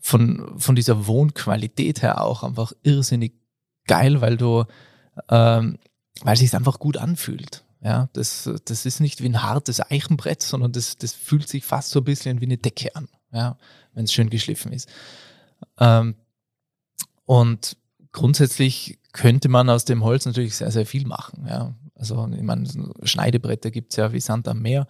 [0.00, 3.34] von, von dieser Wohnqualität her auch einfach irrsinnig
[3.86, 4.64] geil, weil du,
[5.28, 5.78] ähm,
[6.22, 7.64] weil es sich einfach gut anfühlt.
[7.82, 11.90] Ja, das, das ist nicht wie ein hartes Eichenbrett, sondern das, das fühlt sich fast
[11.90, 13.56] so ein bisschen wie eine Decke an, ja,
[13.94, 14.88] wenn es schön geschliffen ist.
[15.78, 16.14] Ähm,
[17.24, 17.76] und
[18.12, 21.46] grundsätzlich könnte man aus dem Holz natürlich sehr, sehr viel machen.
[21.48, 21.74] Ja.
[21.94, 22.68] Also ich meine,
[23.02, 24.86] Schneidebretter gibt es ja wie Sand am Meer,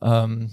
[0.00, 0.52] ähm,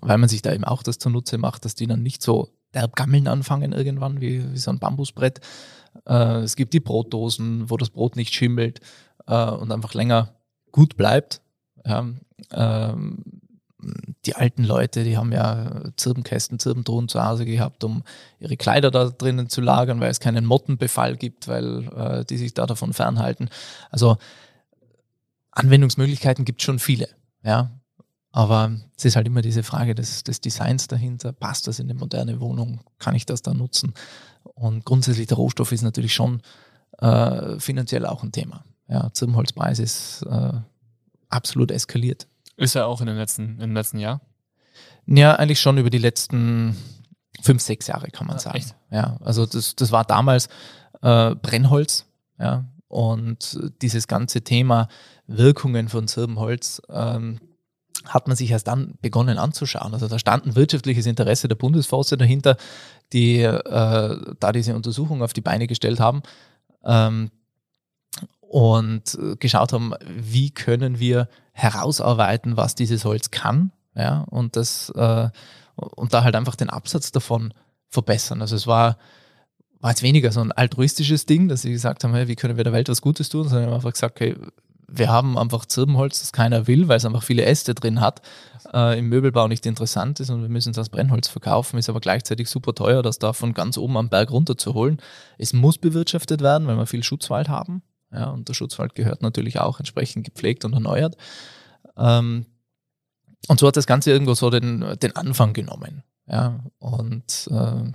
[0.00, 2.96] weil man sich da eben auch das zunutze macht, dass die dann nicht so derb
[2.96, 5.40] gammeln anfangen irgendwann wie, wie so ein Bambusbrett.
[6.06, 8.80] Äh, es gibt die Brotdosen, wo das Brot nicht schimmelt
[9.26, 10.34] äh, und einfach länger
[10.70, 11.40] gut bleibt.
[11.84, 12.06] Ja.
[12.52, 13.24] Ähm,
[14.26, 18.04] die alten Leute, die haben ja Zirbenkästen, Zirbentruhen zu Hause gehabt, um
[18.38, 22.54] ihre Kleider da drinnen zu lagern, weil es keinen Mottenbefall gibt, weil äh, die sich
[22.54, 23.48] da davon fernhalten.
[23.90, 24.16] Also
[25.50, 27.08] Anwendungsmöglichkeiten gibt es schon viele,
[27.42, 27.70] ja.
[28.32, 31.32] Aber es ist halt immer diese Frage des, des Designs dahinter.
[31.32, 32.80] Passt das in eine moderne Wohnung?
[32.98, 33.92] Kann ich das da nutzen?
[34.54, 36.40] Und grundsätzlich der Rohstoff ist natürlich schon
[36.98, 38.64] äh, finanziell auch ein Thema.
[38.88, 40.52] Ja, Zirbenholzpreis ist äh,
[41.28, 42.26] absolut eskaliert.
[42.56, 44.20] Ist er auch in den letzten, im letzten Jahr?
[45.06, 46.76] Ja, eigentlich schon über die letzten
[47.42, 48.56] fünf, sechs Jahre, kann man ja, sagen.
[48.56, 48.74] Echt?
[48.90, 50.48] Ja, also das, das war damals
[51.02, 52.06] äh, Brennholz,
[52.38, 54.88] ja, und dieses ganze Thema
[55.26, 57.40] Wirkungen von Zirbenholz ähm,
[58.06, 59.92] hat man sich erst dann begonnen anzuschauen.
[59.92, 62.56] Also da stand ein wirtschaftliches Interesse der Bundesforste dahinter,
[63.12, 63.60] die äh,
[64.40, 66.22] da diese Untersuchung auf die Beine gestellt haben
[66.84, 67.30] ähm,
[68.40, 75.28] und geschaut haben, wie können wir herausarbeiten, was dieses Holz kann, ja, und das äh,
[75.76, 77.54] und da halt einfach den Absatz davon
[77.88, 78.40] verbessern.
[78.40, 78.98] Also es war,
[79.80, 82.64] war jetzt weniger so ein altruistisches Ding, dass sie gesagt haben, hey, wie können wir
[82.64, 84.36] der Welt was Gutes tun, sondern haben einfach gesagt, okay,
[84.94, 88.20] wir haben einfach Zirbenholz, das keiner will, weil es einfach viele Äste drin hat,
[88.72, 92.00] äh, im Möbelbau nicht interessant ist und wir müssen es als Brennholz verkaufen, ist aber
[92.00, 94.98] gleichzeitig super teuer, das da von ganz oben am Berg runter zu holen.
[95.38, 97.82] Es muss bewirtschaftet werden, weil wir viel Schutzwald haben.
[98.12, 101.16] Ja, und der Schutzwald gehört natürlich auch entsprechend gepflegt und erneuert.
[101.96, 102.46] Ähm,
[103.48, 106.02] und so hat das Ganze irgendwo so den, den Anfang genommen.
[106.26, 107.92] Ja, und äh,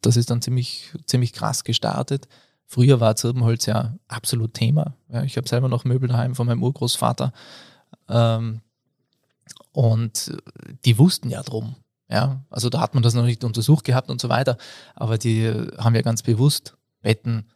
[0.00, 2.28] das ist dann ziemlich, ziemlich krass gestartet.
[2.72, 4.94] Früher war Zirbenholz ja absolut Thema.
[5.10, 7.34] Ja, ich habe selber noch Möbel daheim von meinem Urgroßvater.
[8.08, 8.62] Ähm,
[9.72, 10.34] und
[10.86, 11.76] die wussten ja drum.
[12.08, 14.56] Ja, also da hat man das noch nicht untersucht gehabt und so weiter.
[14.94, 17.50] Aber die haben ja ganz bewusst Betten,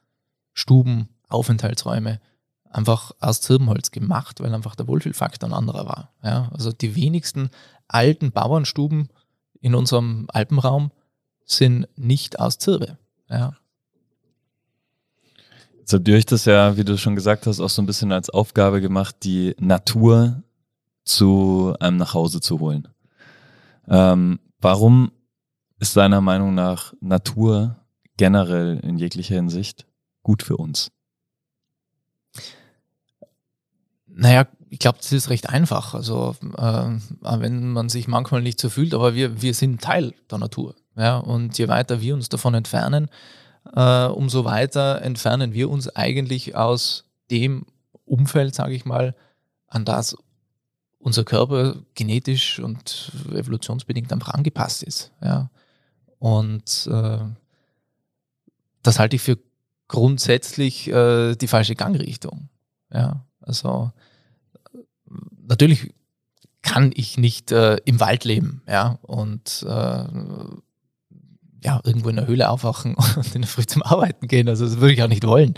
[0.53, 2.21] Stuben, Aufenthaltsräume
[2.69, 6.13] einfach aus Zirbenholz gemacht, weil einfach der Wohlfühlfaktor ein anderer war.
[6.23, 7.49] Ja, also die wenigsten
[7.89, 9.09] alten Bauernstuben
[9.63, 10.91] in unserem Alpenraum
[11.47, 12.99] sind nicht aus Zirbe.
[13.31, 13.55] Ja.
[15.93, 18.81] Ihr euch das ja, wie du schon gesagt hast, auch so ein bisschen als Aufgabe
[18.81, 20.43] gemacht, die Natur
[21.05, 22.89] zu einem nach Hause zu holen.
[23.89, 25.13] Ähm, warum
[25.79, 27.77] ist deiner Meinung nach Natur
[28.17, 29.87] generell in jeglicher Hinsicht
[30.23, 30.91] gut für uns?
[34.09, 35.95] Naja, ich glaube, das ist recht einfach.
[35.95, 36.89] Also, äh,
[37.21, 40.75] wenn man sich manchmal nicht so fühlt, aber wir, wir sind Teil der Natur.
[40.97, 41.19] Ja?
[41.19, 43.09] Und je weiter wir uns davon entfernen,
[43.75, 47.67] äh, umso weiter entfernen wir uns eigentlich aus dem
[48.05, 49.15] Umfeld, sage ich mal,
[49.67, 50.17] an das
[50.99, 55.13] unser Körper genetisch und evolutionsbedingt einfach angepasst ist.
[55.23, 55.51] Ja?
[56.19, 57.19] Und äh,
[58.83, 59.39] das halte ich für
[59.89, 62.49] grundsätzlich äh, die falsche Gangrichtung.
[62.93, 63.93] Ja, also
[65.47, 65.93] natürlich
[66.63, 70.05] kann ich nicht äh, im Wald leben, ja, und äh,
[71.63, 74.49] ja, irgendwo in der Höhle aufwachen und in der Früh zum Arbeiten gehen.
[74.49, 75.55] Also das würde ich auch nicht wollen.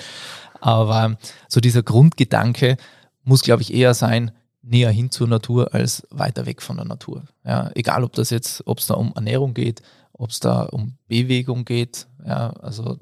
[0.60, 1.16] Aber
[1.48, 2.76] so dieser Grundgedanke
[3.24, 4.32] muss, glaube ich, eher sein,
[4.62, 7.24] näher hin zur Natur als weiter weg von der Natur.
[7.44, 9.82] Ja, egal, ob das jetzt, ob es da um Ernährung geht,
[10.12, 12.98] ob es da um Bewegung geht, ja, also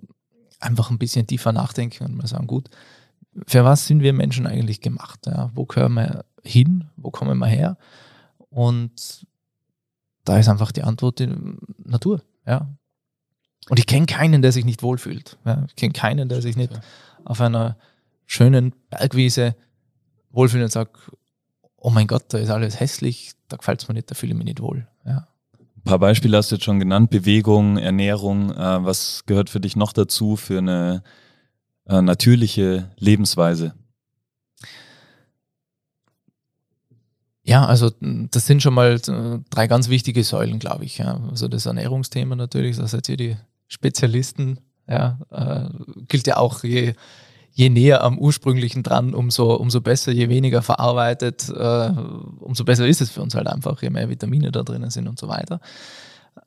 [0.60, 2.68] einfach ein bisschen tiefer nachdenken und mal sagen, gut,
[3.46, 5.26] für was sind wir Menschen eigentlich gemacht?
[5.26, 5.50] Ja?
[5.54, 6.88] Wo gehören wir hin?
[6.96, 7.76] Wo kommen wir her?
[8.48, 9.26] Und
[10.24, 11.28] da ist einfach die Antwort die
[11.84, 12.22] Natur.
[12.46, 12.68] Ja?
[13.68, 15.38] Und ich kenne keinen, der sich nicht wohlfühlt.
[15.44, 15.64] Ja?
[15.68, 16.72] Ich kenne keinen, der sich nicht
[17.24, 17.76] auf einer
[18.26, 19.56] schönen Bergwiese
[20.30, 20.96] wohlfühlt und sagt,
[21.76, 24.38] oh mein Gott, da ist alles hässlich, da gefällt es mir nicht, da fühle ich
[24.38, 24.86] mich nicht wohl.
[25.04, 25.28] Ja.
[25.58, 28.50] Ein paar Beispiele hast du jetzt schon genannt, Bewegung, Ernährung.
[28.50, 31.02] Äh, was gehört für dich noch dazu für eine
[31.88, 33.74] äh, natürliche Lebensweise?
[37.46, 40.98] Ja, also das sind schon mal äh, drei ganz wichtige Säulen, glaube ich.
[40.98, 41.20] Ja.
[41.30, 43.36] Also das Ernährungsthema natürlich, da seid ihr die
[43.68, 44.58] Spezialisten.
[44.88, 45.68] Ja, äh,
[46.08, 46.94] gilt ja auch, je,
[47.52, 51.90] je näher am ursprünglichen dran, umso, umso besser, je weniger verarbeitet, äh,
[52.40, 55.18] umso besser ist es für uns halt einfach, je mehr Vitamine da drinnen sind und
[55.18, 55.60] so weiter.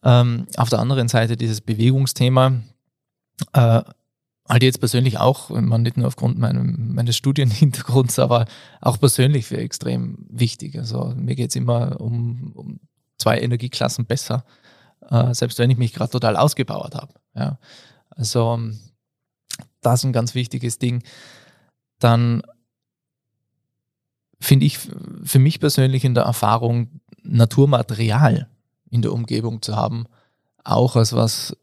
[0.04, 2.60] Ähm, auf der anderen Seite dieses Bewegungsthema,
[3.54, 3.82] äh,
[4.50, 8.46] halte jetzt persönlich auch, man nicht nur aufgrund meinem, meines Studienhintergrunds, aber
[8.82, 10.78] auch persönlich für extrem wichtig.
[10.78, 12.80] Also mir geht es immer um, um,
[13.18, 14.44] zwei Energieklassen besser
[15.10, 17.14] äh, selbst wenn ich mich gerade total ausgebaut habe.
[17.36, 17.60] Ja.
[18.10, 18.60] Also
[19.82, 21.04] das ist ein ganz wichtiges Ding.
[22.00, 22.44] Dann
[24.40, 24.80] finde ich
[25.24, 28.50] für mich persönlich in der Erfahrung, Naturmaterial
[28.90, 30.06] in der Umgebung zu haben,
[30.64, 31.56] auch als was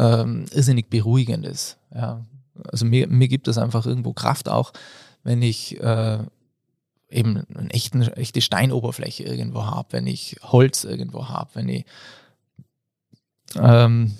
[0.00, 1.76] ähm, irrsinnig Beruhigendes.
[1.94, 2.24] Ja.
[2.64, 4.72] Also mir, mir gibt es einfach irgendwo Kraft auch,
[5.22, 6.18] wenn ich äh,
[7.10, 11.84] eben eine echte, echte Steinoberfläche irgendwo habe, wenn ich Holz irgendwo habe, wenn ich
[13.56, 14.12] ähm,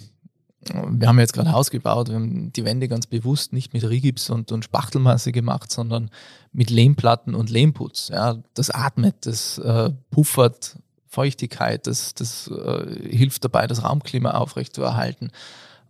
[0.62, 4.29] wir haben jetzt gerade Haus gebaut, wir haben die Wände ganz bewusst nicht mit Rigips
[4.29, 6.11] und, und Spachtelmasse gemacht, sondern
[6.53, 8.09] mit Lehmplatten und Lehmputz.
[8.09, 15.31] Ja, das atmet, das äh, puffert Feuchtigkeit, das, das äh, hilft dabei, das Raumklima aufrechtzuerhalten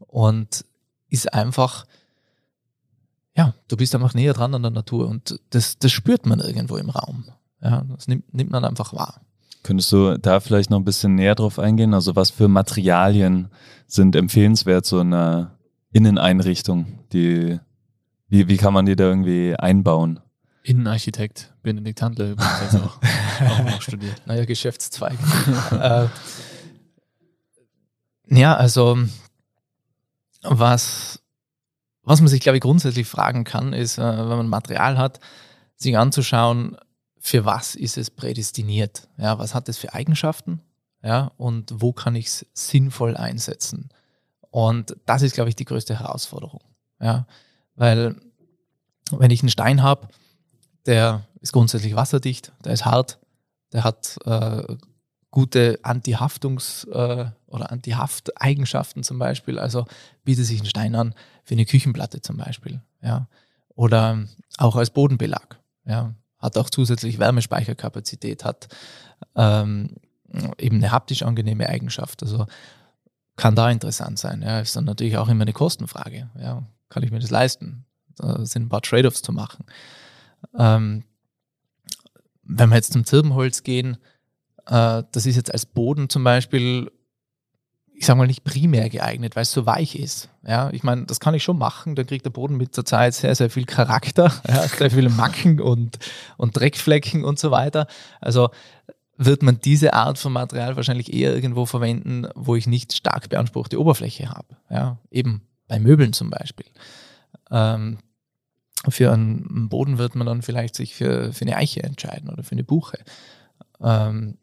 [0.06, 0.64] und
[1.08, 1.86] ist einfach,
[3.36, 6.76] ja, du bist einfach näher dran an der Natur und das, das spürt man irgendwo
[6.76, 7.24] im Raum.
[7.62, 9.20] Ja, das nimmt, nimmt man einfach wahr.
[9.62, 11.92] Könntest du da vielleicht noch ein bisschen näher drauf eingehen?
[11.92, 13.48] Also was für Materialien
[13.86, 15.58] sind empfehlenswert so in einer
[15.92, 16.98] Inneneinrichtung?
[17.12, 17.58] Die,
[18.28, 20.20] wie, wie kann man die da irgendwie einbauen?
[20.62, 22.98] Innenarchitekt, Benedikt Handler übrigens auch,
[23.48, 24.22] auch noch studiert.
[24.26, 25.18] Naja, Geschäftszweig.
[25.72, 26.06] äh,
[28.28, 28.98] ja, also
[30.42, 31.22] was,
[32.02, 35.20] was man sich, glaube ich, grundsätzlich fragen kann, ist, äh, wenn man Material hat,
[35.76, 36.76] sich anzuschauen,
[37.18, 39.08] für was ist es prädestiniert?
[39.18, 40.60] Ja, was hat es für Eigenschaften?
[41.02, 43.90] Ja, und wo kann ich es sinnvoll einsetzen?
[44.50, 46.62] Und das ist, glaube ich, die größte Herausforderung.
[47.00, 47.26] Ja,
[47.74, 48.16] weil
[49.10, 50.08] wenn ich einen Stein habe,
[50.86, 53.18] der ist grundsätzlich wasserdicht, der ist hart,
[53.72, 54.76] der hat äh,
[55.30, 59.58] gute Antihaftungs- äh, oder Antihafteigenschaften zum Beispiel.
[59.58, 59.86] Also
[60.24, 61.14] bietet sich ein Stein an
[61.44, 62.80] für eine Küchenplatte zum Beispiel.
[63.02, 63.28] Ja.
[63.74, 64.24] Oder
[64.58, 65.58] auch als Bodenbelag.
[65.84, 68.68] Ja hat auch zusätzlich Wärmespeicherkapazität, hat
[69.36, 69.96] ähm,
[70.58, 72.22] eben eine haptisch angenehme Eigenschaft.
[72.22, 72.46] Also
[73.36, 74.42] kann da interessant sein.
[74.42, 76.30] Ja, ist dann natürlich auch immer eine Kostenfrage.
[76.40, 77.84] Ja, kann ich mir das leisten?
[78.16, 79.64] Da sind ein paar Trade-offs zu machen.
[80.58, 81.04] Ähm,
[82.42, 83.98] wenn wir jetzt zum Zirbenholz gehen,
[84.70, 86.90] äh, das ist jetzt als Boden zum Beispiel
[88.00, 90.30] ich sage mal, nicht primär geeignet, weil es so weich ist.
[90.42, 91.96] Ja, ich meine, das kann ich schon machen.
[91.96, 95.60] Da kriegt der Boden mit der Zeit sehr, sehr viel Charakter, ja, sehr viele Macken
[95.60, 95.98] und,
[96.38, 97.86] und Dreckflecken und so weiter.
[98.18, 98.48] Also
[99.18, 103.78] wird man diese Art von Material wahrscheinlich eher irgendwo verwenden, wo ich nicht stark beanspruchte
[103.78, 104.56] Oberfläche habe.
[104.70, 106.66] Ja, eben bei Möbeln zum Beispiel.
[107.50, 107.98] Ähm,
[108.88, 112.52] für einen Boden wird man dann vielleicht sich für, für eine Eiche entscheiden oder für
[112.52, 112.98] eine Buche.
[113.82, 114.38] Ähm,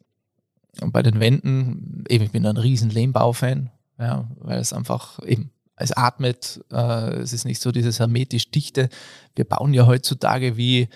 [0.80, 5.50] und bei den Wänden, eben, ich bin ein riesen Lehmbau-Fan, ja, weil es einfach eben,
[5.76, 8.88] es atmet, äh, es ist nicht so dieses hermetisch dichte.
[9.34, 10.88] Wir bauen ja heutzutage wie,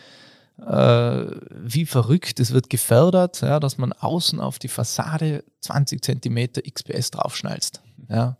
[0.66, 2.40] äh, wie verrückt.
[2.40, 7.80] Es wird gefördert, ja, dass man außen auf die Fassade 20 Zentimeter XPS draufschnalzt.
[8.08, 8.36] Ja.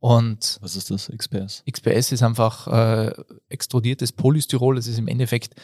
[0.00, 1.62] Und was ist das, XPS?
[1.70, 3.12] XPS ist einfach äh,
[3.50, 4.78] extrudiertes Polystyrol.
[4.78, 5.54] Es ist im Endeffekt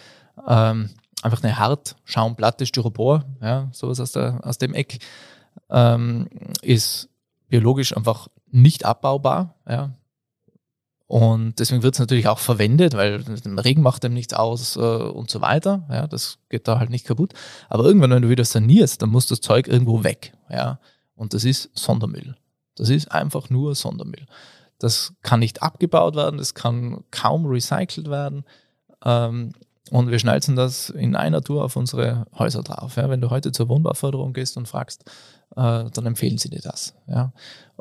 [0.47, 0.91] ähm,
[1.23, 4.99] einfach eine Hartschaumplatte Styropor, ja, sowas aus, der, aus dem Eck,
[5.71, 6.29] ähm,
[6.63, 7.09] ist
[7.49, 9.55] biologisch einfach nicht abbaubar.
[9.69, 9.95] Ja.
[11.07, 14.81] Und deswegen wird es natürlich auch verwendet, weil der Regen macht dem nichts aus äh,
[14.81, 15.87] und so weiter.
[15.89, 17.33] Ja, das geht da halt nicht kaputt.
[17.69, 20.33] Aber irgendwann, wenn du wieder sanierst, dann muss das Zeug irgendwo weg.
[20.51, 20.81] Ja.
[21.15, 22.37] Und das ist Sondermüll.
[22.75, 24.27] Das ist einfach nur Sondermüll.
[24.79, 28.45] Das kann nicht abgebaut werden, das kann kaum recycelt werden.
[29.05, 29.53] Ähm,
[29.91, 32.97] und wir schnalzen das in einer Tour auf unsere Häuser drauf.
[32.97, 33.09] Ja.
[33.09, 35.05] Wenn du heute zur Wohnbauförderung gehst und fragst,
[35.55, 36.95] äh, dann empfehlen sie dir das.
[37.07, 37.33] Ja.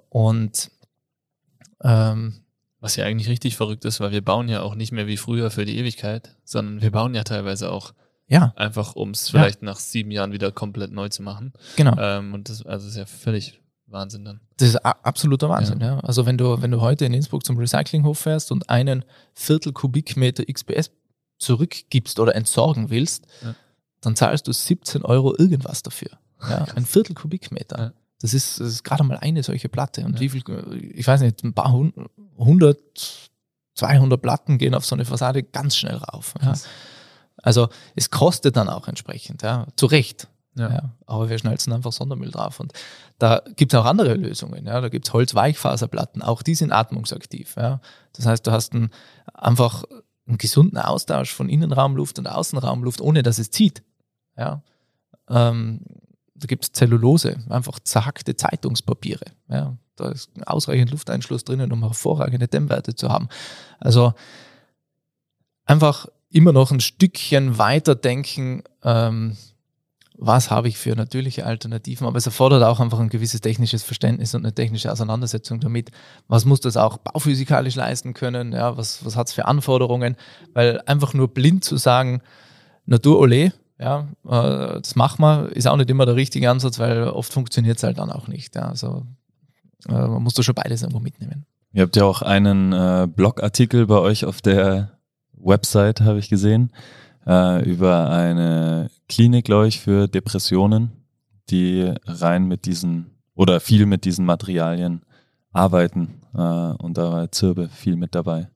[0.10, 0.72] Und
[1.84, 2.36] ähm,
[2.80, 5.50] was ja eigentlich richtig verrückt ist, weil wir bauen ja auch nicht mehr wie früher
[5.50, 7.94] für die Ewigkeit, sondern wir bauen ja teilweise auch
[8.28, 8.54] ja.
[8.56, 9.66] einfach, um es vielleicht ja.
[9.66, 11.54] nach sieben Jahren wieder komplett neu zu machen.
[11.76, 11.96] Genau.
[11.98, 14.42] Ähm, und das also ist ja völlig Wahnsinn dann.
[14.58, 15.96] Das ist absoluter Wahnsinn, ja.
[15.96, 16.00] ja.
[16.02, 20.44] Also wenn du, wenn du heute in Innsbruck zum Recyclinghof fährst und einen Viertel Kubikmeter
[20.46, 20.92] XPS
[21.38, 23.56] zurückgibst oder entsorgen willst, ja.
[24.02, 26.10] dann zahlst du 17 Euro irgendwas dafür.
[26.50, 27.80] Ja, ein Viertel Kubikmeter.
[27.80, 27.94] Ja.
[28.20, 30.06] Das ist, das ist gerade mal eine solche Platte.
[30.06, 30.44] Und wie viel,
[30.94, 31.72] ich weiß nicht, ein paar
[32.38, 32.80] hundert,
[33.76, 36.34] 200 Platten gehen auf so eine Fassade ganz schnell rauf.
[36.42, 36.54] Ja.
[37.38, 40.28] Also es kostet dann auch entsprechend, ja, zu Recht.
[40.58, 40.72] Ja.
[40.72, 40.90] ja.
[41.06, 42.60] aber wir schnalzen einfach Sondermüll drauf.
[42.60, 42.74] Und
[43.20, 44.66] da gibt es auch andere Lösungen.
[44.66, 44.80] Ja.
[44.80, 47.56] Da gibt es Holzweichfaserplatten, auch die sind atmungsaktiv.
[47.58, 47.82] Ja.
[48.14, 48.90] Das heißt, du hast ein,
[49.34, 49.84] einfach
[50.28, 53.84] einen gesunden Austausch von Innenraumluft und Außenraumluft, ohne dass es zieht.
[54.38, 54.64] Ja.
[55.30, 55.82] Ähm,
[56.36, 59.26] da gibt es Zellulose, einfach zerhackte Zeitungspapiere.
[59.48, 59.78] Ja.
[59.96, 63.30] Da ist ausreichend Lufteinschluss drinnen, um hervorragende Dämmwerte zu haben.
[63.80, 64.14] Also
[65.66, 69.38] einfach immer noch ein Stückchen weiter denken, ähm,
[70.18, 74.34] was habe ich für natürliche Alternativen, aber es erfordert auch einfach ein gewisses technisches Verständnis
[74.34, 75.92] und eine technische Auseinandersetzung damit.
[76.28, 78.54] Was muss das auch bauphysikalisch leisten können?
[78.54, 80.16] Ja, was, was hat es für Anforderungen?
[80.54, 82.22] Weil einfach nur blind zu sagen,
[82.86, 87.10] Natur ole, ja, äh, das machen wir, ist auch nicht immer der richtige Ansatz, weil
[87.10, 88.56] oft funktioniert es halt dann auch nicht.
[88.56, 88.70] Ja.
[88.70, 89.06] Also
[89.90, 91.46] äh, man muss da schon beides irgendwo mitnehmen.
[91.74, 94.92] Ihr habt ja auch einen äh, Blogartikel bei euch auf der
[95.34, 96.72] Website, habe ich gesehen
[97.28, 100.92] äh, über eine Klinik, glaube ich, für Depressionen,
[101.50, 105.02] die rein mit diesen oder viel mit diesen Materialien
[105.52, 106.22] arbeiten.
[106.34, 108.50] Äh, und da war Zirbe viel mit dabei.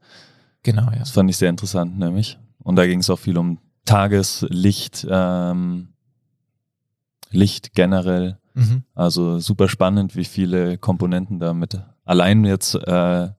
[0.64, 1.00] Genau, ja.
[1.00, 2.38] Das fand ich sehr interessant, nämlich.
[2.60, 5.90] Und da ging es auch viel um Tageslicht, ähm,
[7.32, 8.38] Licht generell.
[8.54, 8.84] Mhm.
[8.94, 13.30] Also super spannend, wie viele Komponenten damit allein jetzt äh,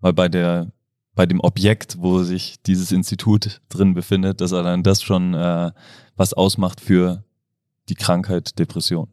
[0.00, 0.72] mal bei der
[1.14, 5.70] bei dem Objekt, wo sich dieses Institut drin befindet, dass allein das schon äh,
[6.16, 7.24] was ausmacht für
[7.88, 9.08] die Krankheit Depression.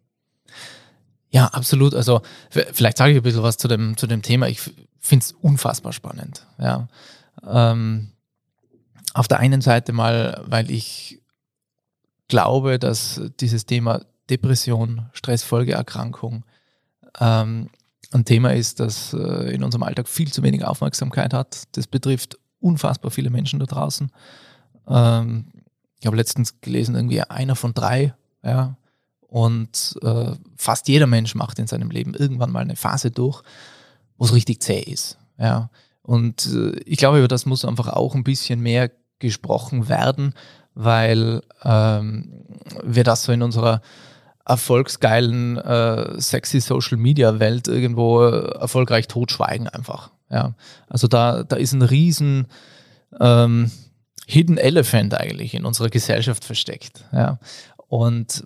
[1.29, 1.95] Ja, absolut.
[1.95, 4.47] Also vielleicht sage ich ein bisschen was zu dem, zu dem Thema.
[4.47, 4.59] Ich
[4.99, 6.45] finde es unfassbar spannend.
[6.59, 6.87] Ja.
[7.47, 8.11] Ähm,
[9.13, 11.21] auf der einen Seite mal, weil ich
[12.27, 16.45] glaube, dass dieses Thema Depression, Stressfolgeerkrankung
[17.19, 17.69] ähm,
[18.11, 21.63] ein Thema ist, das äh, in unserem Alltag viel zu wenig Aufmerksamkeit hat.
[21.73, 24.11] Das betrifft unfassbar viele Menschen da draußen.
[24.87, 25.47] Ähm,
[25.99, 28.75] ich habe letztens gelesen, irgendwie einer von drei, ja,
[29.31, 33.43] und äh, fast jeder Mensch macht in seinem Leben irgendwann mal eine Phase durch,
[34.17, 35.17] wo es richtig zäh ist.
[35.37, 35.69] Ja.
[36.01, 40.33] Und äh, ich glaube, über das muss einfach auch ein bisschen mehr gesprochen werden,
[40.73, 42.43] weil ähm,
[42.83, 43.81] wir das so in unserer
[44.45, 50.11] erfolgsgeilen, äh, sexy Social Media Welt irgendwo äh, erfolgreich totschweigen einfach.
[50.29, 50.55] Ja,
[50.87, 52.47] also da, da ist ein riesen
[53.19, 53.69] ähm,
[54.27, 57.03] Hidden Elephant eigentlich in unserer Gesellschaft versteckt.
[57.11, 57.39] Ja,
[57.87, 58.45] und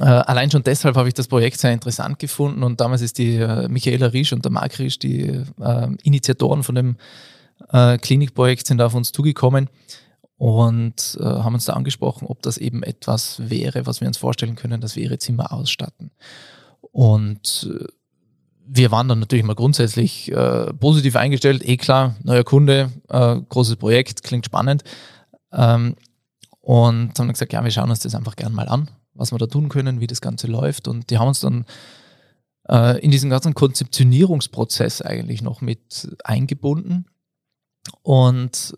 [0.00, 3.36] äh, allein schon deshalb habe ich das Projekt sehr interessant gefunden und damals ist die
[3.36, 6.96] äh, Michaela Riesch und der Marc Riesch, die äh, Initiatoren von dem
[7.72, 9.70] äh, Klinikprojekt, sind auf uns zugekommen
[10.38, 14.54] und äh, haben uns da angesprochen, ob das eben etwas wäre, was wir uns vorstellen
[14.54, 16.10] können, dass wir ihre Zimmer ausstatten.
[16.92, 17.86] Und äh,
[18.68, 23.76] wir waren dann natürlich mal grundsätzlich äh, positiv eingestellt, eh klar, neuer Kunde, äh, großes
[23.76, 24.82] Projekt, klingt spannend.
[25.52, 25.96] Ähm,
[26.60, 29.46] und haben gesagt, ja, wir schauen uns das einfach gern mal an, was wir da
[29.46, 30.88] tun können, wie das Ganze läuft.
[30.88, 31.64] Und die haben uns dann
[32.68, 37.06] äh, in diesen ganzen Konzeptionierungsprozess eigentlich noch mit eingebunden.
[38.02, 38.76] Und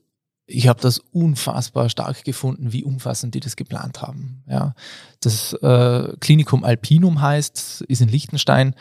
[0.50, 4.42] ich habe das unfassbar stark gefunden, wie umfassend die das geplant haben.
[4.48, 4.74] Ja,
[5.20, 8.74] das äh, Klinikum Alpinum heißt, ist in Liechtenstein,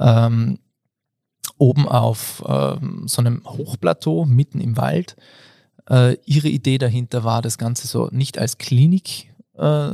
[0.00, 0.58] ähm,
[1.58, 5.16] oben auf ähm, so einem Hochplateau mitten im Wald.
[5.88, 9.92] Äh, ihre Idee dahinter war, das Ganze so nicht als Klinik äh,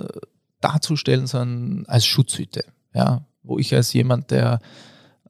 [0.60, 2.64] darzustellen, sondern als Schutzhütte.
[2.94, 4.60] Ja, wo ich als jemand, der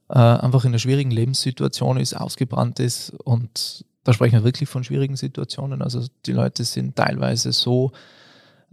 [0.09, 4.85] äh, einfach in einer schwierigen Lebenssituation ist, ausgebrannt ist und da sprechen wir wirklich von
[4.85, 5.83] schwierigen Situationen.
[5.83, 7.93] Also die Leute sind teilweise so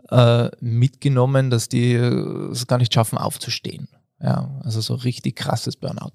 [0.10, 3.88] äh, mitgenommen, dass die äh, es gar nicht schaffen, aufzustehen.
[4.22, 6.12] Ja, also so richtig krasses Burnout.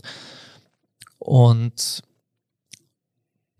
[1.19, 2.03] Und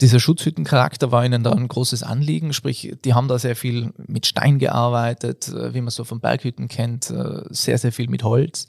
[0.01, 4.27] dieser Schutzhüttencharakter war ihnen da ein großes Anliegen, sprich, die haben da sehr viel mit
[4.27, 8.67] Stein gearbeitet, äh, wie man so von Berghütten kennt, äh, sehr, sehr viel mit Holz.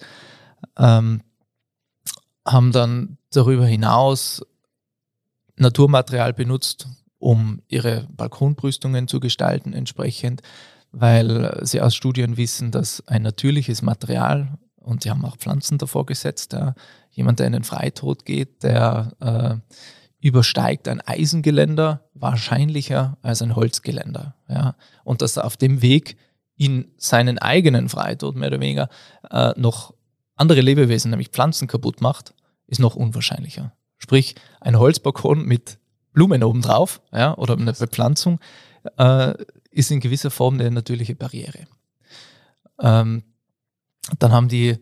[0.77, 1.21] Ähm,
[2.45, 4.45] haben dann darüber hinaus
[5.58, 6.88] Naturmaterial benutzt,
[7.18, 10.41] um ihre Balkonbrüstungen zu gestalten entsprechend,
[10.91, 16.06] weil sie aus Studien wissen, dass ein natürliches Material, und sie haben auch Pflanzen davor
[16.06, 16.76] gesetzt, ja,
[17.12, 19.76] jemand, der in den Freitod geht, der äh,
[20.26, 24.36] übersteigt ein Eisengeländer wahrscheinlicher als ein Holzgeländer.
[24.47, 24.76] Ja.
[25.03, 26.18] Und dass er auf dem Weg
[26.56, 28.89] in seinen eigenen Freitod mehr oder weniger
[29.30, 29.93] äh, noch
[30.36, 32.34] andere Lebewesen, nämlich Pflanzen kaputt macht,
[32.68, 33.74] ist noch unwahrscheinlicher.
[34.06, 35.80] Sprich, ein Holzbalkon mit
[36.14, 38.39] Blumen obendrauf ja, oder eine Bepflanzung
[38.99, 39.34] äh,
[39.72, 41.66] ist in gewisser Form eine natürliche Barriere.
[42.80, 43.24] Ähm,
[44.20, 44.78] dann haben die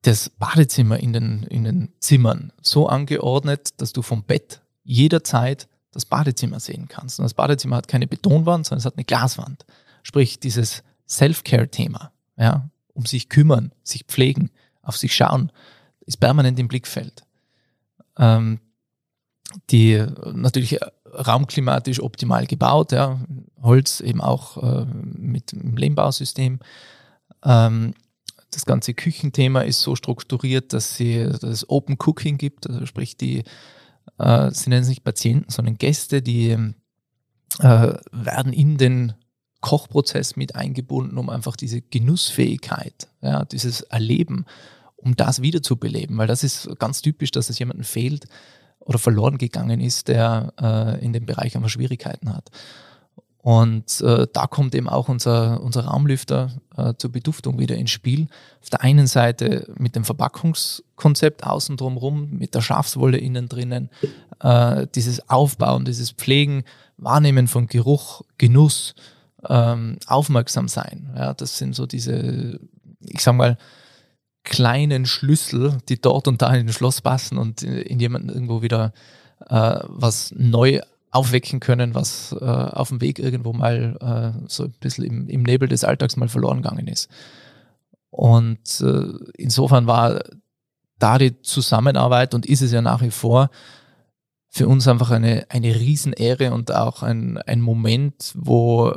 [0.00, 6.06] das Badezimmer in den, in den Zimmern so angeordnet, dass du vom Bett jederzeit das
[6.06, 7.18] Badezimmer sehen kannst.
[7.18, 9.66] Und das Badezimmer hat keine Betonwand, sondern es hat eine Glaswand.
[10.02, 14.48] Sprich, dieses Self-Care-Thema, ja, um sich kümmern, sich pflegen,
[14.80, 15.52] auf sich schauen,
[16.06, 17.26] ist permanent im Blickfeld
[18.18, 18.60] ähm,
[19.70, 20.78] die natürlich
[21.12, 23.18] raumklimatisch optimal gebaut, ja.
[23.62, 26.60] Holz eben auch äh, mit dem Lehmbausystem.
[27.44, 27.94] Ähm,
[28.52, 33.16] das ganze Küchenthema ist so strukturiert, dass, sie, dass es Open Cooking gibt, also sprich
[33.16, 33.44] die,
[34.18, 36.50] äh, sie nennen es nicht Patienten, sondern Gäste, die
[37.58, 39.14] äh, werden in den
[39.60, 44.46] Kochprozess mit eingebunden, um einfach diese Genussfähigkeit, ja, dieses Erleben,
[45.02, 48.26] um das wiederzubeleben, weil das ist ganz typisch, dass es jemandem fehlt
[48.80, 52.50] oder verloren gegangen ist, der äh, in dem Bereich einfach Schwierigkeiten hat.
[53.42, 58.28] Und äh, da kommt eben auch unser, unser Raumlüfter äh, zur Beduftung wieder ins Spiel.
[58.60, 63.88] Auf der einen Seite mit dem Verpackungskonzept außen drumherum, mit der Schafswolle innen drinnen,
[64.40, 66.64] äh, dieses Aufbauen, dieses Pflegen,
[66.98, 68.94] Wahrnehmen von Geruch, Genuss,
[69.48, 71.10] ähm, aufmerksam sein.
[71.16, 72.60] Ja, das sind so diese,
[73.00, 73.56] ich sag mal,
[74.44, 78.92] kleinen Schlüssel, die dort und da in ein Schloss passen und in jemanden irgendwo wieder
[79.48, 80.80] äh, was neu
[81.10, 85.42] aufwecken können, was äh, auf dem Weg irgendwo mal äh, so ein bisschen im, im,
[85.42, 87.10] Nebel des Alltags mal verloren gegangen ist.
[88.10, 90.22] Und äh, insofern war
[90.98, 93.50] da die Zusammenarbeit und ist es ja nach wie vor
[94.48, 98.94] für uns einfach eine, eine Riesenehre und auch ein, ein Moment, wo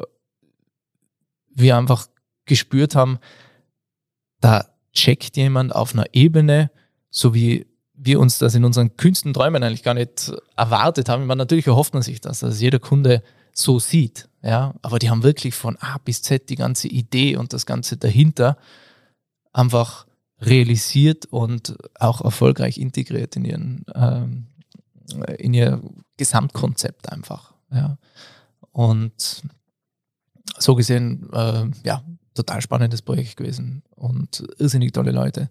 [1.49, 2.07] wir einfach
[2.45, 3.19] gespürt haben,
[4.41, 6.71] da checkt jemand auf einer Ebene,
[7.09, 11.25] so wie wir uns das in unseren kühnsten Träumen eigentlich gar nicht erwartet haben.
[11.25, 13.23] Man natürlich erhofft man sich das, dass jeder Kunde
[13.53, 14.29] so sieht.
[14.41, 17.97] Ja, aber die haben wirklich von A bis Z die ganze Idee und das Ganze
[17.97, 18.57] dahinter
[19.53, 20.05] einfach
[20.41, 24.47] realisiert und auch erfolgreich integriert in ihren ähm,
[25.37, 25.81] in ihr
[26.17, 27.53] Gesamtkonzept einfach.
[27.71, 27.97] Ja.
[28.71, 29.43] Und
[30.57, 32.03] so gesehen, äh, ja,
[32.33, 35.49] total spannendes Projekt gewesen und irrsinnig tolle Leute.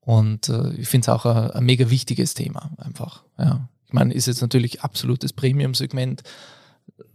[0.00, 3.24] Und äh, ich finde es auch ein, ein, mega wichtiges Thema einfach.
[3.38, 3.68] Ja.
[3.86, 6.22] Ich meine, ist jetzt natürlich absolutes Premium-Segment.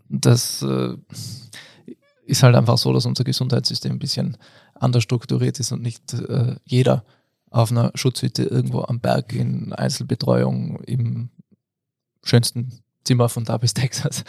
[0.07, 0.95] Das äh,
[2.25, 4.37] ist halt einfach so, dass unser Gesundheitssystem ein bisschen
[4.73, 7.03] anders strukturiert ist und nicht äh, jeder
[7.51, 11.29] auf einer Schutzhütte irgendwo am Berg in Einzelbetreuung im
[12.23, 14.23] schönsten Zimmer von da bis Texas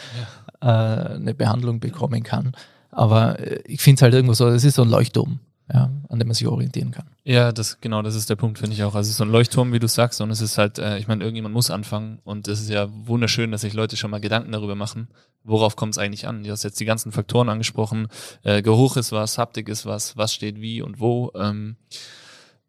[0.61, 1.13] ja.
[1.13, 2.53] äh, eine Behandlung bekommen kann.
[2.91, 5.39] Aber äh, ich finde es halt irgendwo so, es ist so ein Leuchtturm
[5.73, 7.05] ja, an dem man sich orientieren kann.
[7.23, 8.93] Ja, das genau, das ist der Punkt, finde ich auch.
[8.95, 11.07] Also es ist so ein Leuchtturm, wie du sagst, und es ist halt, äh, ich
[11.07, 14.51] meine, irgendjemand muss anfangen und es ist ja wunderschön, dass sich Leute schon mal Gedanken
[14.51, 15.07] darüber machen,
[15.43, 16.43] worauf kommt es eigentlich an.
[16.43, 18.07] Du hast jetzt die ganzen Faktoren angesprochen,
[18.43, 21.31] äh, Geruch ist was, Haptik ist was, was steht wie und wo.
[21.35, 21.77] Ähm,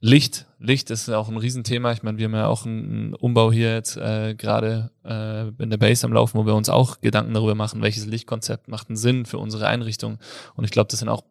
[0.04, 1.92] Licht, Licht ist auch ein Riesenthema.
[1.92, 5.76] Ich meine, wir haben ja auch einen Umbau hier jetzt äh, gerade äh, in der
[5.76, 9.26] Base am Laufen, wo wir uns auch Gedanken darüber machen, welches Lichtkonzept macht einen Sinn
[9.26, 10.18] für unsere Einrichtung.
[10.56, 11.22] Und ich glaube, das sind auch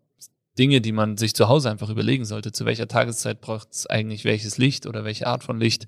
[0.57, 2.53] Dinge, die man sich zu Hause einfach überlegen sollte.
[2.53, 5.87] Zu welcher Tageszeit braucht es eigentlich welches Licht oder welche Art von Licht?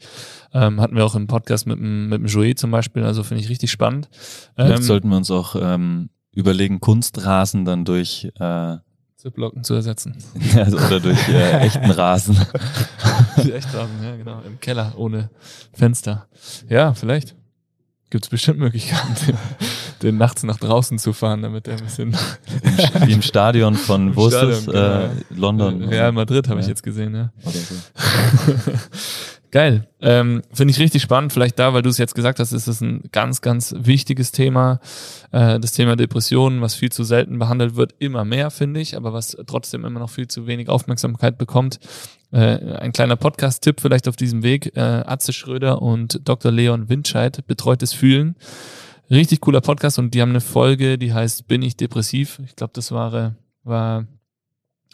[0.53, 3.49] Ähm, hatten wir auch im Podcast mit, mit dem Jouet zum Beispiel, also finde ich
[3.49, 4.09] richtig spannend.
[4.55, 8.75] Vielleicht ähm, sollten wir uns auch ähm, überlegen, Kunstrasen dann durch äh,
[9.23, 10.17] Ziplocken zu ersetzen.
[10.57, 12.35] also, oder durch äh, echten Rasen.
[13.37, 15.29] Echt Rasen, ja genau, im Keller ohne
[15.71, 16.27] Fenster.
[16.67, 17.33] Ja, vielleicht
[18.09, 19.37] gibt es bestimmt Möglichkeiten, den,
[20.01, 22.17] den, nachts nach draußen zu fahren, damit er ein bisschen.
[23.05, 24.65] Wie im Stadion von, wo Stadion, ist?
[24.65, 25.03] Genau.
[25.05, 25.89] Äh, London.
[25.89, 26.63] Ja, Madrid habe ja.
[26.63, 27.31] ich jetzt gesehen, ja.
[27.45, 28.71] So.
[29.53, 29.87] Geil.
[30.01, 31.31] Ähm, Finde ich richtig spannend.
[31.31, 34.79] Vielleicht da, weil du es jetzt gesagt hast, ist es ein ganz, ganz wichtiges Thema.
[35.31, 39.13] Äh, das Thema Depressionen, was viel zu selten behandelt wird, immer mehr, finde ich, aber
[39.13, 41.79] was trotzdem immer noch viel zu wenig Aufmerksamkeit bekommt.
[42.31, 42.37] Äh,
[42.79, 44.75] ein kleiner Podcast-Tipp vielleicht auf diesem Weg.
[44.75, 46.51] Äh, Atze Schröder und Dr.
[46.51, 48.35] Leon Windscheid, Betreutes Fühlen.
[49.11, 52.41] Richtig cooler Podcast und die haben eine Folge, die heißt Bin ich depressiv?
[52.43, 54.07] Ich glaube, das war, war,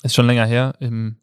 [0.04, 1.16] ist schon länger her, im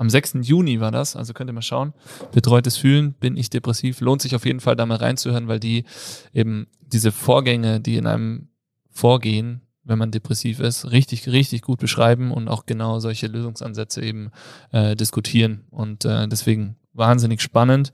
[0.00, 0.38] am 6.
[0.40, 1.92] Juni war das, also könnt ihr mal schauen.
[2.32, 4.00] Betreutes Fühlen, bin ich depressiv.
[4.00, 5.84] Lohnt sich auf jeden Fall da mal reinzuhören, weil die
[6.32, 8.48] eben diese Vorgänge, die in einem
[8.88, 14.30] vorgehen, wenn man depressiv ist, richtig, richtig gut beschreiben und auch genau solche Lösungsansätze eben
[14.72, 15.66] äh, diskutieren.
[15.68, 17.92] Und äh, deswegen wahnsinnig spannend.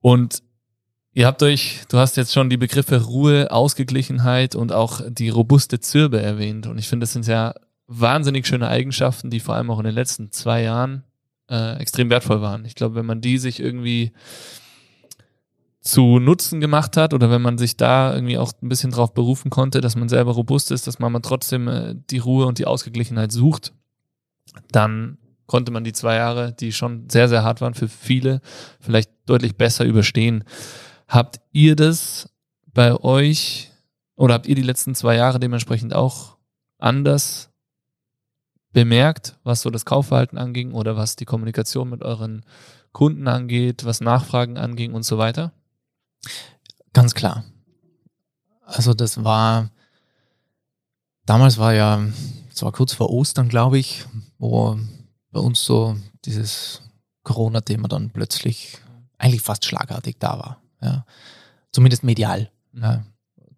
[0.00, 0.42] Und
[1.12, 5.80] Ihr habt euch, du hast jetzt schon die Begriffe Ruhe, Ausgeglichenheit und auch die robuste
[5.80, 6.68] Zirbe erwähnt.
[6.68, 7.52] Und ich finde, das sind ja
[7.92, 11.02] wahnsinnig schöne Eigenschaften, die vor allem auch in den letzten zwei Jahren
[11.50, 12.64] äh, extrem wertvoll waren.
[12.64, 14.12] Ich glaube, wenn man die sich irgendwie
[15.80, 19.50] zu Nutzen gemacht hat oder wenn man sich da irgendwie auch ein bisschen drauf berufen
[19.50, 23.32] konnte, dass man selber robust ist, dass man trotzdem äh, die Ruhe und die Ausgeglichenheit
[23.32, 23.72] sucht,
[24.70, 28.40] dann konnte man die zwei Jahre, die schon sehr, sehr hart waren für viele,
[28.78, 30.44] vielleicht deutlich besser überstehen.
[31.08, 32.30] Habt ihr das
[32.72, 33.72] bei euch
[34.14, 36.36] oder habt ihr die letzten zwei Jahre dementsprechend auch
[36.78, 37.49] anders
[38.72, 42.44] bemerkt, was so das Kaufverhalten anging oder was die Kommunikation mit euren
[42.92, 45.52] Kunden angeht, was Nachfragen anging und so weiter?
[46.92, 47.44] Ganz klar.
[48.64, 49.70] Also das war,
[51.26, 52.04] damals war ja,
[52.52, 54.04] es war kurz vor Ostern, glaube ich,
[54.38, 54.78] wo
[55.32, 56.82] bei uns so dieses
[57.22, 58.78] Corona-Thema dann plötzlich
[59.18, 60.62] eigentlich fast schlagartig da war.
[60.80, 61.04] Ja.
[61.72, 62.50] Zumindest medial.
[62.72, 63.04] Ja.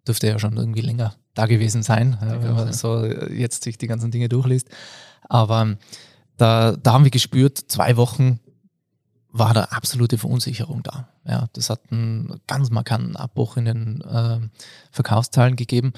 [0.07, 3.87] Dürfte ja schon irgendwie länger da gewesen sein, äh, wenn man so jetzt sich die
[3.87, 4.69] ganzen Dinge durchliest.
[5.29, 5.77] Aber ähm,
[6.37, 8.39] da, da haben wir gespürt, zwei Wochen
[9.29, 11.09] war da absolute Verunsicherung da.
[11.25, 14.39] Ja, das hat einen ganz markanten Abbruch in den äh,
[14.91, 15.93] Verkaufszahlen gegeben.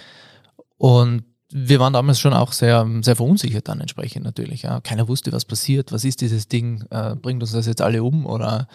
[0.77, 4.63] Und wir waren damals schon auch sehr, sehr verunsichert dann entsprechend natürlich.
[4.63, 4.79] Ja.
[4.81, 8.25] Keiner wusste, was passiert, was ist dieses Ding, äh, bringt uns das jetzt alle um
[8.25, 8.67] oder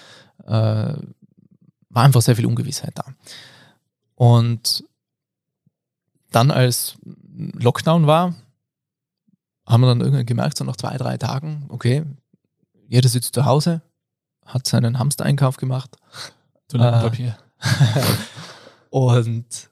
[0.46, 0.94] äh,
[1.90, 3.04] war einfach sehr viel Ungewissheit da.
[4.14, 4.84] Und
[6.30, 6.96] dann als
[7.34, 8.34] Lockdown war,
[9.66, 12.04] haben wir dann irgendwann gemerkt, so nach zwei, drei Tagen, okay,
[12.88, 13.82] jeder sitzt zu Hause,
[14.44, 15.96] hat seinen Hamstereinkauf gemacht.
[16.68, 17.38] Toilettenpapier.
[17.60, 18.02] Äh,
[18.90, 19.70] und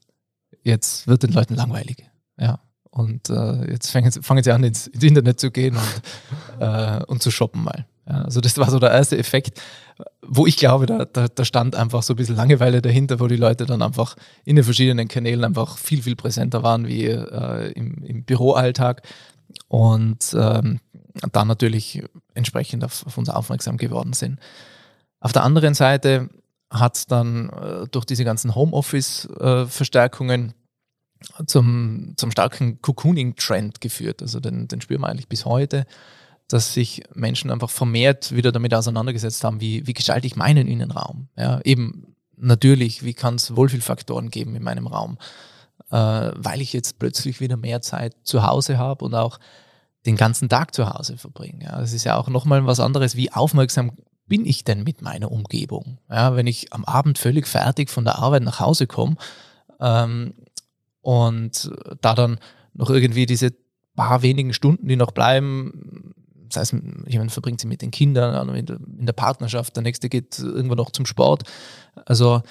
[0.63, 2.09] jetzt wird den Leuten langweilig.
[2.39, 2.61] Ja.
[2.91, 6.03] Und äh, jetzt fangen, fangen sie an, ins, ins Internet zu gehen und,
[6.61, 7.87] äh, und zu shoppen mal.
[8.09, 9.61] Ja, also das war so der erste Effekt,
[10.23, 13.37] wo ich glaube, da, da, da, stand einfach so ein bisschen Langeweile dahinter, wo die
[13.37, 18.03] Leute dann einfach in den verschiedenen Kanälen einfach viel, viel präsenter waren wie äh, im,
[18.05, 19.03] im Büroalltag
[19.69, 20.81] und ähm,
[21.33, 22.05] dann natürlich
[22.35, 24.39] entsprechend auf, auf, uns aufmerksam geworden sind.
[25.21, 26.31] Auf der anderen Seite
[26.71, 30.55] hat es dann äh, durch diese ganzen Homeoffice-Verstärkungen
[31.39, 34.23] äh, zum, zum starken Cocooning-Trend geführt.
[34.23, 35.87] Also den, den spüren wir eigentlich bis heute,
[36.49, 41.29] dass sich Menschen einfach vermehrt wieder damit auseinandergesetzt haben, wie, wie gestalte ich meinen Innenraum.
[41.37, 45.19] Ja, eben natürlich, wie kann es Wohlfühlfaktoren geben in meinem Raum,
[45.91, 49.39] äh, weil ich jetzt plötzlich wieder mehr Zeit zu Hause habe und auch
[50.07, 51.65] den ganzen Tag zu Hause verbringe.
[51.65, 53.93] Ja, das ist ja auch nochmal was anderes, wie aufmerksam
[54.27, 55.99] bin ich denn mit meiner Umgebung?
[56.11, 59.17] Ja, wenn ich am Abend völlig fertig von der Arbeit nach Hause komme
[59.81, 60.35] ähm,
[61.01, 61.71] und
[62.01, 62.39] da dann
[62.75, 63.51] noch irgendwie diese
[63.97, 66.15] paar wenigen Stunden, die noch bleiben,
[66.49, 70.79] das heißt, jemand verbringt sie mit den Kindern, in der Partnerschaft, der nächste geht irgendwann
[70.79, 71.45] noch zum Sport.
[72.07, 72.43] Also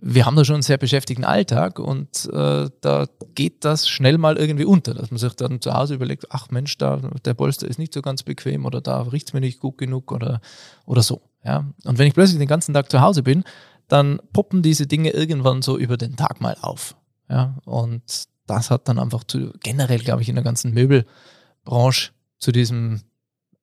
[0.00, 4.36] wir haben da schon einen sehr beschäftigten Alltag und äh, da geht das schnell mal
[4.36, 7.78] irgendwie unter, dass man sich dann zu Hause überlegt, ach Mensch, da der Polster ist
[7.78, 10.40] nicht so ganz bequem oder da riecht es mir nicht gut genug oder,
[10.86, 11.22] oder so.
[11.44, 11.66] Ja?
[11.84, 13.42] Und wenn ich plötzlich den ganzen Tag zu Hause bin,
[13.88, 16.94] dann poppen diese Dinge irgendwann so über den Tag mal auf.
[17.28, 17.56] Ja?
[17.64, 18.02] Und
[18.46, 23.00] das hat dann einfach zu, generell, glaube ich, in der ganzen Möbelbranche zu diesem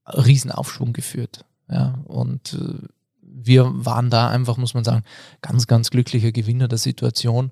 [0.08, 1.45] Riesenaufschwung geführt.
[1.70, 1.99] Ja?
[2.06, 2.88] Und äh,
[3.22, 5.03] wir waren da einfach, muss man sagen,
[5.41, 7.51] ganz, ganz glücklicher Gewinner der Situation,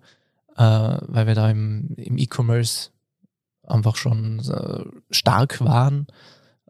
[0.56, 2.92] äh, weil wir da im, im E-Commerce
[3.64, 6.08] einfach schon äh, stark waren,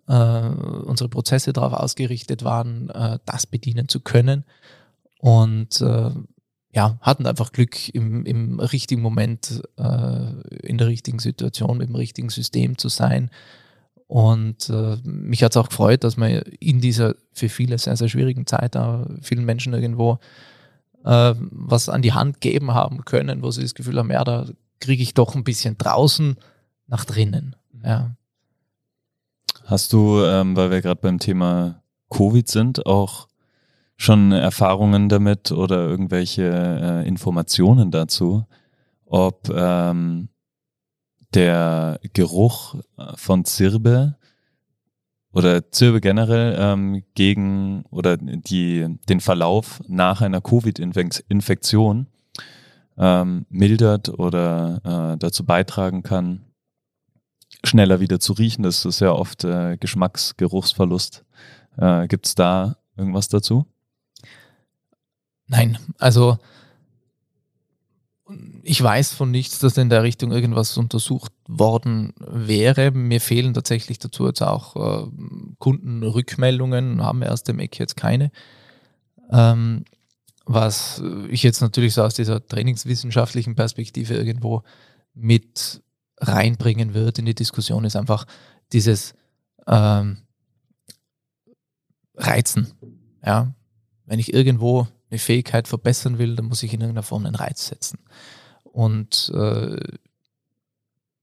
[0.07, 4.45] äh, unsere Prozesse darauf ausgerichtet waren, äh, das bedienen zu können
[5.19, 6.11] und äh,
[6.75, 12.79] ja, hatten einfach Glück im, im richtigen Moment, in der richtigen Situation, im richtigen System
[12.79, 13.29] zu sein
[14.13, 18.09] und äh, mich hat es auch gefreut, dass man in dieser für viele sehr, sehr
[18.09, 20.19] schwierigen Zeit da vielen Menschen irgendwo
[21.03, 24.45] äh, was an die Hand geben haben können, wo sie das Gefühl haben, ja, da
[24.79, 26.35] kriege ich doch ein bisschen draußen
[26.85, 27.55] nach drinnen.
[27.71, 27.81] Mhm.
[27.83, 28.15] Ja.
[29.65, 33.27] Hast du, ähm, weil wir gerade beim Thema Covid sind, auch
[33.97, 38.45] schon Erfahrungen damit oder irgendwelche äh, Informationen dazu,
[39.07, 40.29] ob ähm,
[41.33, 44.15] der Geruch äh, von Zirbe
[45.31, 52.07] oder Zirbe generell ähm, gegen oder die, den Verlauf nach einer Covid-Infektion
[52.97, 56.45] ähm, mildert oder äh, dazu beitragen kann,
[57.63, 58.63] schneller wieder zu riechen.
[58.63, 61.25] Das ist ja oft äh, Geschmacksgeruchsverlust.
[61.77, 63.65] Äh, Gibt es da irgendwas dazu?
[65.47, 66.37] Nein, also
[68.65, 72.91] ich weiß von nichts, dass in der Richtung irgendwas untersucht worden wäre.
[72.91, 75.07] Mir fehlen tatsächlich dazu jetzt auch äh,
[75.59, 78.31] Kundenrückmeldungen, haben wir aus dem Eck jetzt keine.
[79.29, 79.83] Ähm,
[80.45, 84.63] was ich jetzt natürlich so aus dieser trainingswissenschaftlichen Perspektive irgendwo
[85.13, 85.81] mit
[86.19, 88.25] reinbringen wird in die Diskussion, ist einfach
[88.71, 89.13] dieses
[89.67, 90.19] ähm,
[92.15, 92.73] Reizen.
[93.25, 93.53] Ja?
[94.05, 97.67] Wenn ich irgendwo eine Fähigkeit verbessern will, dann muss ich in irgendeiner Form einen Reiz
[97.67, 97.99] setzen.
[98.73, 99.77] Und äh,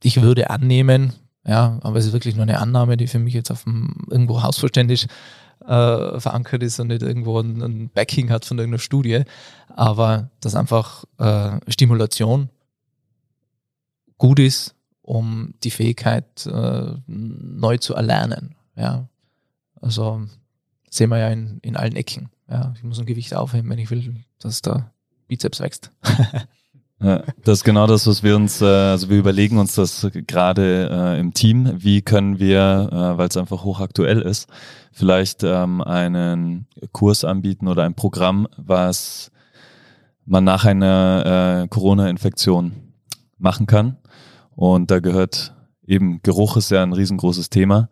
[0.03, 1.12] ich würde annehmen,
[1.44, 4.42] ja, aber es ist wirklich nur eine Annahme, die für mich jetzt auf dem, irgendwo
[4.42, 5.09] hausverständlich
[5.66, 9.24] äh, verankert ist und nicht irgendwo ein, ein, Backing hat von irgendeiner Studie,
[9.68, 12.51] aber dass einfach äh, Stimulation
[14.16, 18.55] gut ist, um die Fähigkeit äh, neu zu erlernen.
[18.76, 19.09] Ja.
[19.80, 20.22] Also
[20.88, 22.30] sehen wir ja in, in allen Ecken.
[22.48, 24.92] Ja, ich muss ein Gewicht aufheben, wenn ich will, dass der
[25.26, 25.90] Bizeps wächst.
[27.01, 31.18] Das ist genau das, was wir uns, äh, also wir überlegen uns das gerade äh,
[31.18, 31.72] im Team.
[31.78, 34.48] Wie können wir, äh, weil es einfach hochaktuell ist,
[34.92, 39.30] vielleicht ähm, einen Kurs anbieten oder ein Programm, was
[40.26, 42.72] man nach einer äh, Corona-Infektion
[43.38, 43.96] machen kann
[44.55, 45.55] Und da gehört
[45.86, 47.88] eben Geruch ist ja ein riesengroßes Thema.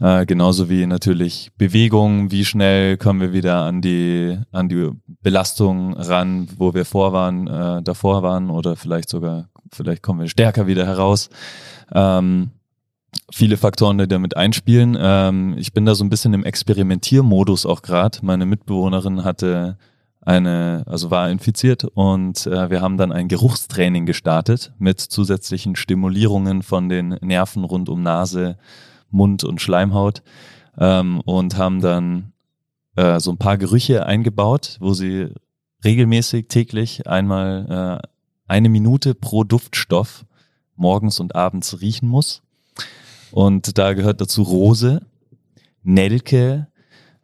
[0.00, 4.90] Äh, genauso wie natürlich Bewegung, wie schnell kommen wir wieder an die, an die
[5.22, 10.28] Belastung ran, wo wir vor waren, äh, davor waren oder vielleicht sogar, vielleicht kommen wir
[10.28, 11.30] stärker wieder heraus.
[11.92, 12.50] Ähm,
[13.30, 14.96] viele Faktoren, die damit einspielen.
[15.00, 18.18] Ähm, ich bin da so ein bisschen im Experimentiermodus auch gerade.
[18.22, 19.78] Meine Mitbewohnerin hatte
[20.20, 26.62] eine, also war infiziert und äh, wir haben dann ein Geruchstraining gestartet mit zusätzlichen Stimulierungen
[26.62, 28.58] von den Nerven rund um Nase,
[29.10, 30.22] Mund und Schleimhaut
[30.78, 32.32] ähm, und haben dann
[32.96, 35.28] äh, so ein paar Gerüche eingebaut, wo sie
[35.84, 38.08] regelmäßig täglich einmal äh,
[38.46, 40.24] eine Minute pro Duftstoff
[40.76, 42.42] morgens und abends riechen muss.
[43.30, 45.02] Und da gehört dazu Rose,
[45.82, 46.68] Nelke,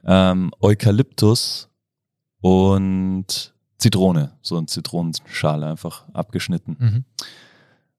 [0.05, 1.71] ähm, Eukalyptus
[2.41, 6.77] und Zitrone, so ein Zitronenschale einfach abgeschnitten.
[6.79, 7.05] Mhm.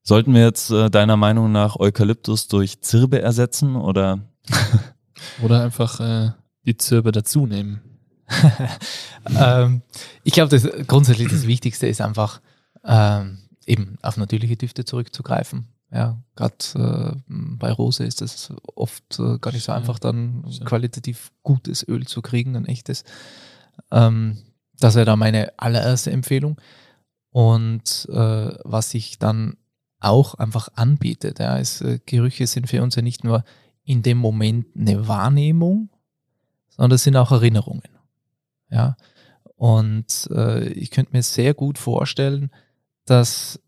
[0.08, 4.20] Sollten wir jetzt äh, deiner Meinung nach Eukalyptus durch Zirbe ersetzen oder?
[5.42, 6.30] oder einfach äh,
[6.64, 7.80] die Zirbe dazu nehmen?
[9.36, 9.82] ähm,
[10.22, 12.40] ich glaube, das grundsätzlich das Wichtigste ist einfach
[12.84, 15.66] ähm, eben auf natürliche Düfte zurückzugreifen.
[15.90, 21.32] Ja, gerade äh, bei Rose ist es oft äh, gar nicht so einfach, dann qualitativ
[21.42, 23.02] gutes Öl zu kriegen, ein echtes.
[23.90, 24.38] Ähm,
[24.78, 26.60] das wäre da meine allererste Empfehlung.
[27.30, 29.56] Und äh, was sich dann
[30.06, 33.44] auch einfach anbietet, ja, ist, äh, Gerüche sind für uns ja nicht nur
[33.84, 35.90] in dem Moment eine Wahrnehmung,
[36.68, 37.88] sondern es sind auch Erinnerungen.
[38.70, 38.96] Ja.
[39.56, 42.50] Und äh, ich könnte mir sehr gut vorstellen,
[43.04, 43.60] dass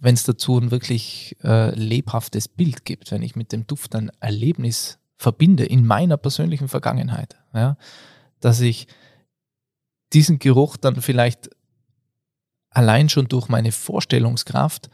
[0.00, 4.10] wenn es dazu ein wirklich äh, lebhaftes Bild gibt, wenn ich mit dem Duft ein
[4.18, 7.76] Erlebnis verbinde in meiner persönlichen Vergangenheit, ja,
[8.40, 8.88] dass ich
[10.12, 11.50] diesen Geruch dann vielleicht
[12.70, 14.90] allein schon durch meine Vorstellungskraft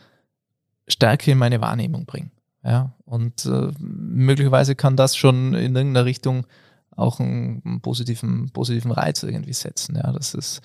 [0.89, 2.33] stärker in meine Wahrnehmung bringen.
[2.65, 6.47] Ja, und äh, möglicherweise kann das schon in irgendeiner Richtung
[6.97, 9.97] auch einen, einen, positiven, positiven Reiz irgendwie setzen.
[9.97, 10.61] Ja, das ist,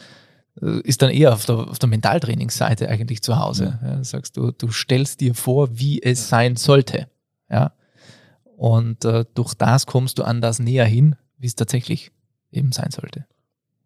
[0.62, 3.80] äh, ist dann eher auf der, auf der Mentaltrainingsseite eigentlich zu Hause.
[3.84, 3.90] Ja.
[3.90, 7.08] Ja, sagst du, du stellst dir vor, wie es sein sollte.
[7.50, 7.74] Ja,
[8.58, 12.12] und äh, durch das kommst du an das näher hin, wie es tatsächlich
[12.52, 13.26] eben sein sollte.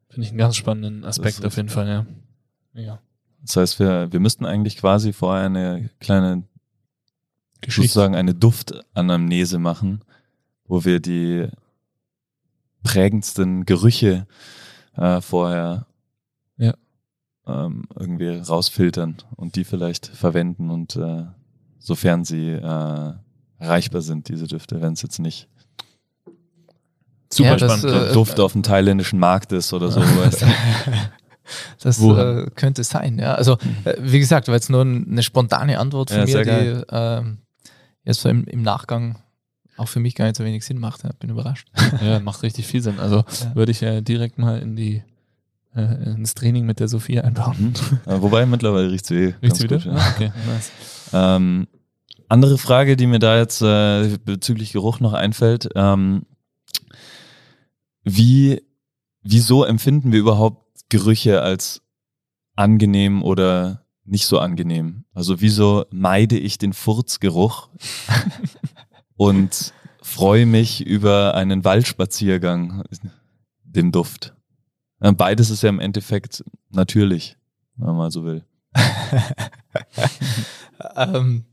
[0.10, 2.06] Finde ich einen ganz spannenden Aspekt auf jeden Fall, ja.
[2.74, 3.00] ja.
[3.42, 6.44] Das heißt, wir, wir müssten eigentlich quasi vorher eine kleine,
[7.62, 7.90] Geschichte.
[7.90, 10.02] sozusagen eine Duftanamnese machen,
[10.66, 11.48] wo wir die
[12.84, 14.28] prägendsten Gerüche
[14.96, 15.88] äh, vorher
[16.58, 16.74] ja.
[17.46, 21.26] ähm, irgendwie rausfiltern und die vielleicht verwenden und äh,
[21.80, 23.14] sofern sie äh,
[23.60, 25.50] erreichbar sind, diese Düfte, wenn es jetzt nicht
[27.30, 27.84] Super ja, spannend.
[27.84, 30.02] Das, äh, Duft auf dem thailändischen Markt ist oder so.
[31.82, 33.36] das äh, könnte sein, ja.
[33.36, 37.24] Also, äh, wie gesagt, war jetzt nur eine spontane Antwort von ja, mir, die äh,
[38.04, 39.18] jetzt so im, im, Nachgang
[39.78, 41.04] auch für mich gar nicht so wenig Sinn macht.
[41.04, 41.68] Ja, bin überrascht.
[42.02, 43.00] Ja, macht richtig viel Sinn.
[43.00, 43.56] Also ja.
[43.56, 45.04] würde ich ja direkt mal in die
[45.76, 47.74] äh, ins Training mit der Sophie einbauen.
[47.74, 48.00] Mhm.
[48.22, 49.36] wobei mittlerweile riecht sie eh.
[49.42, 49.78] Riecht sie wieder?
[49.78, 49.94] Gut, ja.
[49.94, 50.72] ah, okay, nice.
[51.14, 51.68] ähm,
[52.30, 55.70] andere Frage, die mir da jetzt äh, bezüglich Geruch noch einfällt.
[55.76, 56.24] Ähm,
[58.04, 58.62] wie,
[59.22, 61.82] wieso empfinden wir überhaupt Gerüche als
[62.56, 65.06] angenehm oder nicht so angenehm?
[65.14, 67.70] Also wieso meide ich den Furzgeruch
[69.16, 72.84] und freue mich über einen Waldspaziergang,
[73.64, 74.34] den Duft?
[75.00, 77.38] Beides ist ja im Endeffekt natürlich,
[77.76, 78.44] wenn man mal so will.
[80.96, 81.46] ähm,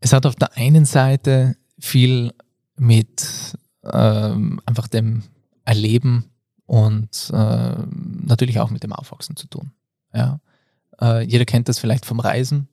[0.00, 2.32] es hat auf der einen Seite viel
[2.76, 5.24] mit ähm, einfach dem
[5.64, 6.30] Erleben
[6.68, 7.76] und äh,
[8.26, 9.72] natürlich auch mit dem Aufwachsen zu tun.
[10.12, 10.38] Ja.
[11.00, 12.68] Äh, jeder kennt das vielleicht vom Reisen.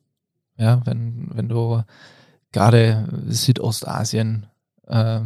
[0.58, 1.82] Ja, wenn, wenn du
[2.52, 4.46] gerade Südostasien
[4.86, 5.20] äh,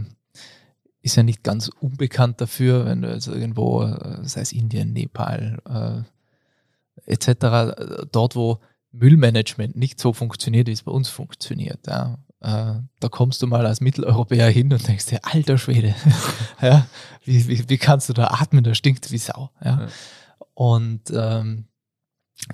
[1.03, 6.07] ist ja nicht ganz unbekannt dafür, wenn du also irgendwo, äh, sei es Indien, Nepal
[7.07, 8.61] äh, etc., dort wo
[8.93, 11.89] Müllmanagement nicht so funktioniert, wie es bei uns funktioniert.
[11.89, 12.19] Ja.
[12.41, 15.95] Äh, da kommst du mal als Mitteleuropäer hin und denkst dir, alter Schwede,
[16.63, 16.87] ja,
[17.25, 19.51] wie, wie, wie, kannst du da atmen, da stinkt wie Sau.
[19.63, 19.83] Ja.
[19.83, 19.89] ja.
[20.55, 21.67] Und ähm,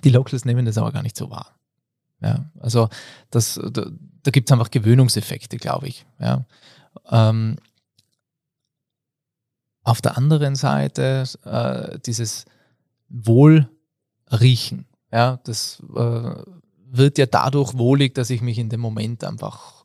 [0.03, 1.57] die Locals nehmen das aber gar nicht so wahr.
[2.21, 2.89] Ja, also
[3.31, 3.87] das, da,
[4.23, 6.07] da gibt es einfach Gewöhnungseffekte, glaube ich.
[6.19, 6.47] Ja.
[7.11, 7.57] Ähm,
[9.85, 12.45] auf der anderen Seite äh, dieses
[13.09, 16.31] Wohlriechen, ja, das äh,
[16.89, 19.76] wird ja dadurch wohlig, dass ich mich in dem Moment einfach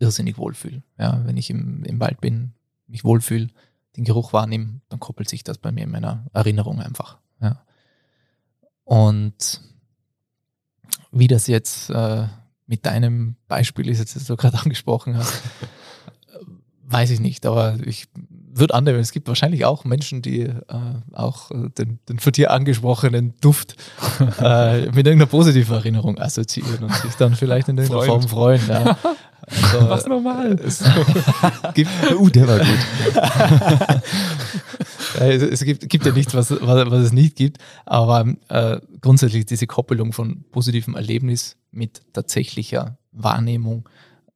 [0.00, 0.82] irrsinnig wohlfühle.
[0.98, 2.52] Ja, wenn ich im, im Wald bin,
[2.88, 3.48] mich wohlfühle,
[3.96, 7.18] den Geruch wahrnehme, dann koppelt sich das bei mir in meiner Erinnerung einfach.
[7.40, 7.62] Ja.
[8.84, 9.60] Und
[11.12, 12.26] wie das jetzt äh,
[12.66, 15.42] mit deinem Beispiel ist jetzt, das du gerade angesprochen hast,
[16.86, 18.08] weiß ich nicht, aber ich
[18.52, 20.54] würde annehmen, es gibt wahrscheinlich auch Menschen, die äh,
[21.12, 23.76] auch äh, den, den von dir angesprochenen Duft
[24.40, 28.62] äh, mit irgendeiner positiven Erinnerung assoziieren und sich dann vielleicht in irgendeiner Form freuen.
[28.68, 28.98] Ja.
[29.46, 30.52] Also, Was normal.
[30.64, 30.82] Es
[31.74, 34.02] gibt, uh, der war gut.
[35.20, 39.46] es, es gibt, gibt, ja nichts, was, was, was, es nicht gibt, aber äh, grundsätzlich
[39.46, 43.88] diese Koppelung von positivem Erlebnis mit tatsächlicher Wahrnehmung,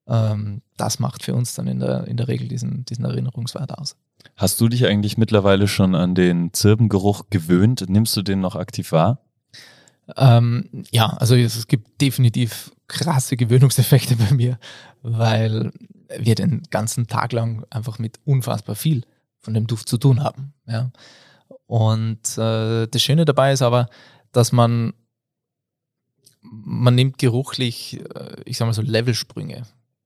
[0.07, 3.97] ähm, das macht für uns dann in der, in der Regel diesen, diesen Erinnerungswert aus.
[4.37, 7.85] Hast du dich eigentlich mittlerweile schon an den Zirbengeruch gewöhnt?
[7.89, 9.21] Nimmst du den noch aktiv wahr?
[10.17, 14.59] Ähm, ja, also es gibt definitiv krasse Gewöhnungseffekte bei mir,
[15.03, 15.73] weil
[16.19, 19.05] wir den ganzen Tag lang einfach mit unfassbar viel
[19.39, 20.55] von dem Duft zu tun haben.
[20.67, 20.91] Ja.
[21.67, 23.89] Und äh, das Schöne dabei ist aber,
[24.33, 24.93] dass man
[26.45, 29.63] man nimmt geruchlich, äh, ich sag mal so Levelsprünge,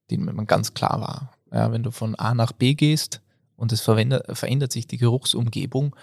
[0.09, 1.33] die man ganz klar war.
[1.51, 3.21] Ja, wenn du von A nach B gehst
[3.55, 5.95] und es verändert sich die Geruchsumgebung,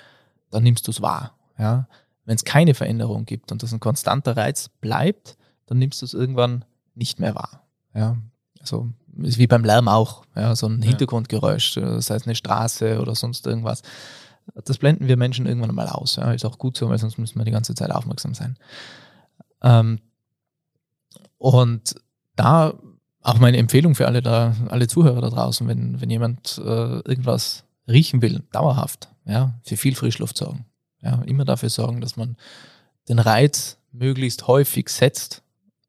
[0.51, 1.37] dann nimmst du es wahr.
[1.59, 1.89] Ja.
[2.25, 5.37] Wenn es keine Veränderung gibt und das ein konstanter Reiz bleibt,
[5.67, 6.65] dann nimmst du es irgendwann
[6.95, 7.67] nicht mehr wahr.
[7.95, 8.17] Ja.
[8.61, 8.89] Also
[9.23, 13.15] ist wie beim Lärm auch, ja, so ein Hintergrundgeräusch, äh, sei es eine Straße oder
[13.15, 13.83] sonst irgendwas.
[14.65, 16.17] Das blenden wir Menschen irgendwann mal aus.
[16.17, 16.33] Ja.
[16.33, 18.57] Ist auch gut so, weil sonst müssen wir die ganze Zeit aufmerksam sein.
[19.63, 20.01] Ähm,
[21.39, 21.95] und
[22.37, 22.75] da
[23.23, 27.65] auch meine Empfehlung für alle da, alle Zuhörer da draußen, wenn, wenn jemand äh, irgendwas
[27.89, 30.67] riechen will, dauerhaft, ja, für viel Frischluft sorgen.
[31.01, 32.37] Ja, immer dafür sorgen, dass man
[33.09, 35.43] den Reiz möglichst häufig setzt,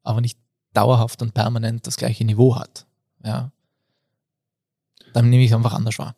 [0.08, 0.38] aber nicht
[0.72, 2.86] dauerhaft und permanent das gleiche Niveau hat.
[3.22, 3.52] Ja.
[5.12, 6.14] Dann nehme ich einfach anders wahr.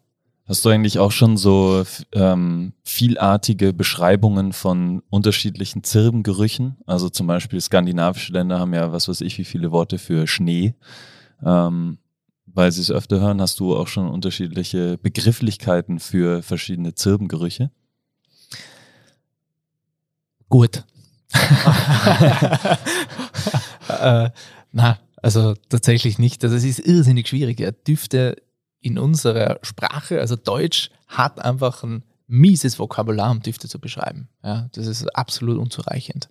[0.47, 6.76] Hast du eigentlich auch schon so ähm, vielartige Beschreibungen von unterschiedlichen Zirbengerüchen?
[6.86, 10.74] Also zum Beispiel skandinavische Länder haben ja, was weiß ich, wie viele Worte für Schnee.
[11.45, 11.99] Ähm,
[12.47, 17.70] weil sie es öfter hören, hast du auch schon unterschiedliche Begrifflichkeiten für verschiedene Zirbengerüche?
[20.49, 20.84] Gut.
[23.91, 24.30] äh,
[24.72, 26.43] na, also tatsächlich nicht.
[26.45, 27.61] Also es ist irrsinnig schwierig.
[27.61, 27.70] Ja.
[27.70, 28.36] Düfte
[28.80, 34.28] in unserer Sprache, also Deutsch, hat einfach ein mieses Vokabular, um Düfte zu beschreiben.
[34.43, 36.28] Ja, das ist absolut unzureichend.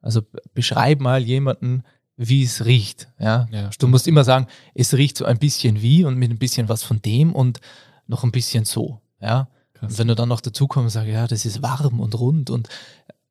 [0.00, 0.22] Also
[0.54, 1.84] beschreib mal jemanden,
[2.16, 3.08] wie es riecht.
[3.18, 3.46] Ja?
[3.50, 6.68] ja du musst immer sagen, es riecht so ein bisschen wie und mit ein bisschen
[6.68, 7.60] was von dem und
[8.06, 9.00] noch ein bisschen so.
[9.20, 9.48] Ja?
[9.80, 12.50] Und wenn du dann noch dazu kommst und sagst, ja, das ist warm und rund
[12.50, 12.68] und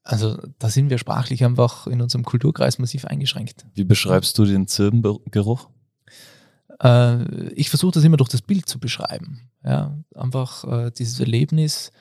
[0.08, 3.66] also da sind wir sprachlich einfach in unserem Kulturkreis massiv eingeschränkt.
[3.74, 5.70] Wie beschreibst du den Zirbengeruch?
[6.82, 9.50] Äh, ich versuche das immer durch das Bild zu beschreiben.
[9.64, 11.92] Ja, einfach äh, dieses Erlebnis,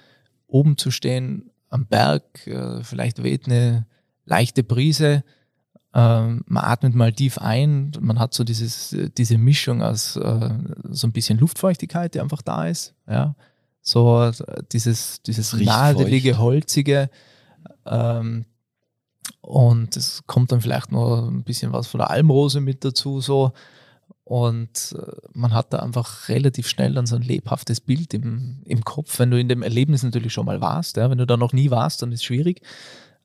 [0.46, 3.86] oben zu stehen am Berg, äh, vielleicht weht eine
[4.24, 5.24] leichte Brise,
[5.92, 10.50] ähm, man atmet mal tief ein, man hat so dieses, diese Mischung aus äh,
[10.90, 12.94] so ein bisschen Luftfeuchtigkeit, die einfach da ist.
[13.08, 13.34] Ja,
[13.80, 17.08] so äh, dieses, dieses nahelige, holzige.
[17.86, 18.44] Ähm,
[19.40, 23.52] und es kommt dann vielleicht noch ein bisschen was von der Almrose mit dazu, so.
[24.24, 28.82] Und äh, man hat da einfach relativ schnell dann so ein lebhaftes Bild im, im
[28.82, 30.96] Kopf, wenn du in dem Erlebnis natürlich schon mal warst.
[30.96, 31.08] Ja?
[31.10, 32.60] Wenn du da noch nie warst, dann ist es schwierig.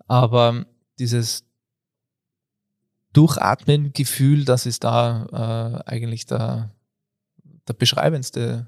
[0.08, 0.64] Aber
[1.00, 1.44] dieses
[3.14, 6.70] Durchatmen-Gefühl, das ist da äh, eigentlich der,
[7.68, 8.68] der beschreibendste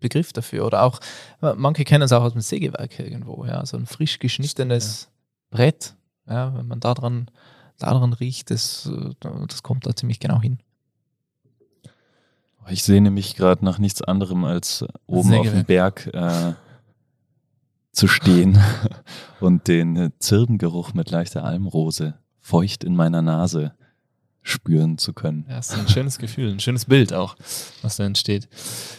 [0.00, 0.66] Begriff dafür.
[0.66, 1.00] Oder auch,
[1.40, 5.08] manche kennen es auch aus dem Sägewerk irgendwo, ja, so ein frisch geschnittenes.
[5.54, 5.94] Brett.
[6.26, 7.30] Ja, wenn man daran,
[7.78, 9.10] daran riecht, das, äh,
[9.46, 10.58] das kommt da ziemlich genau hin.
[12.68, 16.54] Ich sehne mich gerade nach nichts anderem als oben auf dem Berg äh,
[17.92, 18.58] zu stehen
[19.40, 23.74] und den Zirbengeruch mit leichter Almrose feucht in meiner Nase
[24.44, 25.46] spüren zu können.
[25.48, 27.34] Ja, das ist ein schönes Gefühl, ein schönes Bild auch,
[27.80, 28.46] was da entsteht.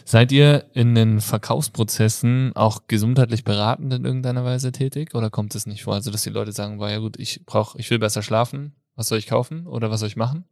[0.04, 5.68] Seid ihr in den Verkaufsprozessen auch gesundheitlich beratend in irgendeiner Weise tätig oder kommt es
[5.68, 5.94] nicht vor?
[5.94, 9.08] Also, dass die Leute sagen, war ja gut, ich brauche, ich will besser schlafen, was
[9.08, 10.46] soll ich kaufen oder was soll ich machen?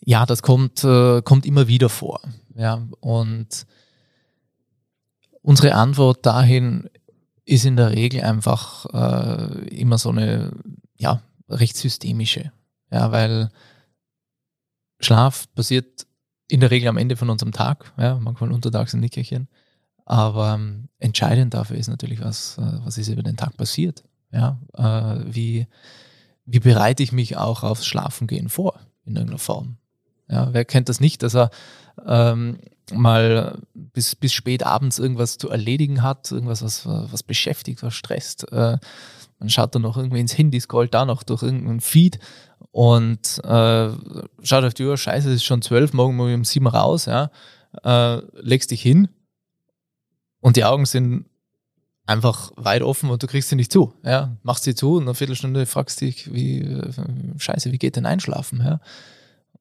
[0.00, 2.20] Ja, das kommt, äh, kommt immer wieder vor.
[2.54, 3.66] Ja, und
[5.42, 6.88] unsere Antwort dahin
[7.44, 10.52] ist in der Regel einfach äh, immer so eine,
[10.96, 11.20] ja,
[11.50, 12.52] recht systemische.
[12.90, 13.50] Ja, weil
[15.00, 16.06] Schlaf passiert
[16.48, 19.48] in der Regel am Ende von unserem Tag, ja, manchmal untertags ein Nickerchen.
[20.04, 24.04] Aber ähm, entscheidend dafür ist natürlich, was, äh, was ist über den Tag passiert.
[24.30, 25.66] Ja, äh, wie,
[26.44, 29.78] wie bereite ich mich auch aufs Schlafengehen vor in irgendeiner Form?
[30.28, 31.50] Ja, wer kennt das nicht, dass er
[32.06, 32.58] ähm,
[32.92, 38.50] mal bis, bis spät abends irgendwas zu erledigen hat, irgendwas, was, was beschäftigt, was stresst.
[38.52, 38.78] Äh,
[39.38, 42.18] man schaut dann noch irgendwie ins Handy, scrollt da noch durch irgendeinen Feed
[42.76, 43.88] und äh,
[44.42, 47.06] schaut auf die Uhr, scheiße, es ist schon zwölf, morgen muss ich um sieben raus,
[47.06, 47.30] ja,
[47.82, 49.08] äh, legst dich hin
[50.40, 51.24] und die Augen sind
[52.04, 53.94] einfach weit offen und du kriegst sie nicht zu.
[54.04, 56.92] Ja, machst sie zu und eine Viertelstunde fragst dich, wie, äh,
[57.38, 58.60] scheiße, wie geht denn einschlafen?
[58.60, 58.80] Ja,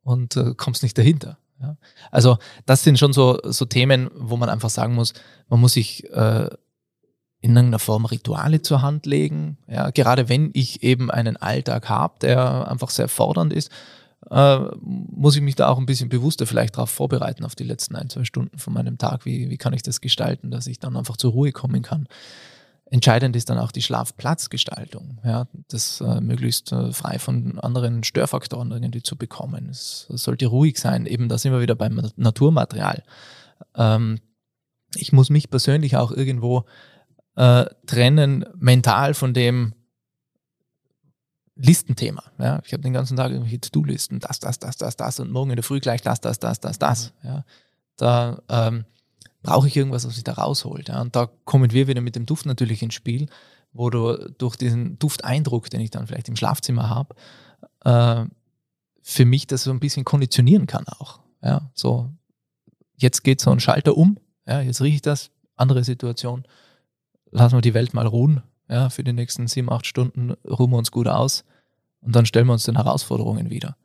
[0.03, 1.37] und äh, kommst nicht dahinter.
[1.61, 1.77] Ja.
[2.11, 5.13] Also das sind schon so, so Themen, wo man einfach sagen muss,
[5.47, 6.49] man muss sich äh,
[7.45, 9.59] in irgendeiner Form Rituale zur Hand legen.
[9.67, 13.69] Ja, gerade wenn ich eben einen Alltag habe, der einfach sehr fordernd ist,
[14.31, 17.95] äh, muss ich mich da auch ein bisschen bewusster vielleicht darauf vorbereiten, auf die letzten
[17.95, 19.25] ein, zwei Stunden von meinem Tag.
[19.25, 22.07] Wie, wie kann ich das gestalten, dass ich dann einfach zur Ruhe kommen kann?
[22.89, 28.71] Entscheidend ist dann auch die Schlafplatzgestaltung, ja, das äh, möglichst äh, frei von anderen Störfaktoren
[28.71, 29.69] irgendwie zu bekommen.
[29.69, 33.03] Es, es, sollte ruhig sein, eben da sind wir wieder beim Naturmaterial.
[33.75, 34.19] Ähm,
[34.95, 36.65] ich muss mich persönlich auch irgendwo
[37.35, 39.73] äh, trennen mental von dem
[41.55, 42.23] Listenthema.
[42.37, 42.61] Ja?
[42.65, 45.55] Ich habe den ganzen Tag irgendwelche To-Do-Listen, das, das, das, das, das und morgen in
[45.55, 47.13] der Früh gleich das, das, das, das, das.
[47.23, 47.29] Mhm.
[47.29, 47.45] Ja?
[47.97, 48.85] Da ähm,
[49.41, 50.89] brauche ich irgendwas, was sich da rausholt.
[50.89, 51.01] Ja?
[51.01, 53.27] Und da kommen wir wieder mit dem Duft natürlich ins Spiel,
[53.71, 57.15] wo du durch diesen Dufteindruck, den ich dann vielleicht im Schlafzimmer habe,
[57.83, 58.25] äh,
[59.01, 61.19] für mich das so ein bisschen konditionieren kann auch.
[61.41, 61.69] Ja?
[61.73, 62.09] So,
[62.95, 64.61] jetzt geht so ein Schalter um, ja?
[64.61, 66.45] jetzt rieche ich das, andere Situation
[67.35, 68.41] lassen wir die Welt mal ruhen.
[68.69, 71.43] Ja, für die nächsten sieben, acht Stunden ruhen wir uns gut aus
[72.01, 73.75] und dann stellen wir uns den Herausforderungen wieder.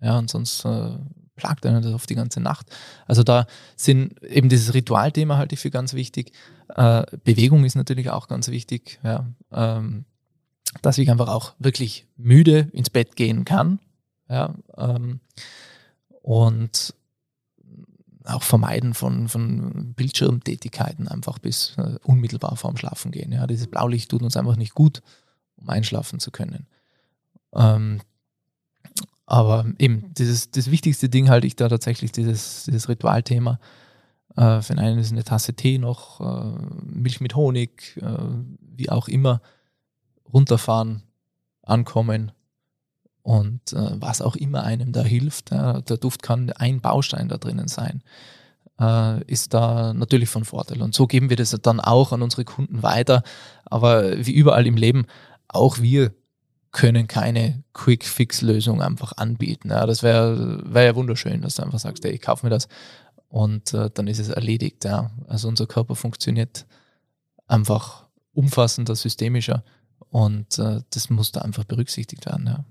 [0.00, 0.92] Ja, und sonst äh,
[1.36, 2.66] plagt einen das auf die ganze Nacht.
[3.06, 3.46] Also da
[3.76, 6.32] sind eben dieses Ritualthema halte ich für ganz wichtig.
[6.74, 8.98] Äh, Bewegung ist natürlich auch ganz wichtig.
[9.02, 10.06] Ja, ähm,
[10.82, 13.80] dass ich einfach auch wirklich müde ins Bett gehen kann.
[14.28, 15.20] Ja, ähm,
[16.22, 16.94] und
[18.30, 23.32] auch Vermeiden von, von Bildschirmtätigkeiten einfach bis äh, unmittelbar vorm Schlafen gehen.
[23.32, 25.02] Ja, dieses Blaulicht tut uns einfach nicht gut,
[25.56, 26.66] um einschlafen zu können.
[27.54, 28.00] Ähm,
[29.26, 33.60] aber eben, dieses, das wichtigste Ding halte ich da tatsächlich dieses, dieses Ritualthema.
[34.36, 38.18] Äh, für einen ist eine Tasse Tee noch, äh, Milch mit Honig, äh,
[38.60, 39.40] wie auch immer,
[40.32, 41.02] runterfahren,
[41.62, 42.32] ankommen,
[43.22, 47.36] und äh, was auch immer einem da hilft, äh, der Duft kann ein Baustein da
[47.36, 48.02] drinnen sein,
[48.80, 50.82] äh, ist da natürlich von Vorteil.
[50.82, 53.22] Und so geben wir das dann auch an unsere Kunden weiter.
[53.66, 55.06] Aber wie überall im Leben,
[55.48, 56.12] auch wir
[56.72, 59.70] können keine Quick-Fix-Lösung einfach anbieten.
[59.70, 62.68] Ja, das wäre wär ja wunderschön, dass du einfach sagst, ey, ich kaufe mir das
[63.28, 64.84] und äh, dann ist es erledigt.
[64.84, 65.10] Ja.
[65.26, 66.66] Also unser Körper funktioniert
[67.46, 69.64] einfach umfassender, systemischer
[70.10, 72.46] und äh, das muss da einfach berücksichtigt werden.
[72.46, 72.64] Ja.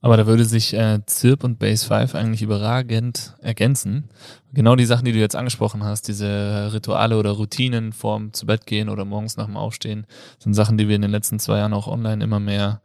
[0.00, 4.08] Aber da würde sich äh, Zirp und Base 5 eigentlich überragend ergänzen.
[4.52, 8.66] Genau die Sachen, die du jetzt angesprochen hast, diese Rituale oder Routinen vorm zu Bett
[8.66, 10.06] gehen oder morgens nach dem Aufstehen,
[10.38, 12.82] sind Sachen, die wir in den letzten zwei Jahren auch online immer mehr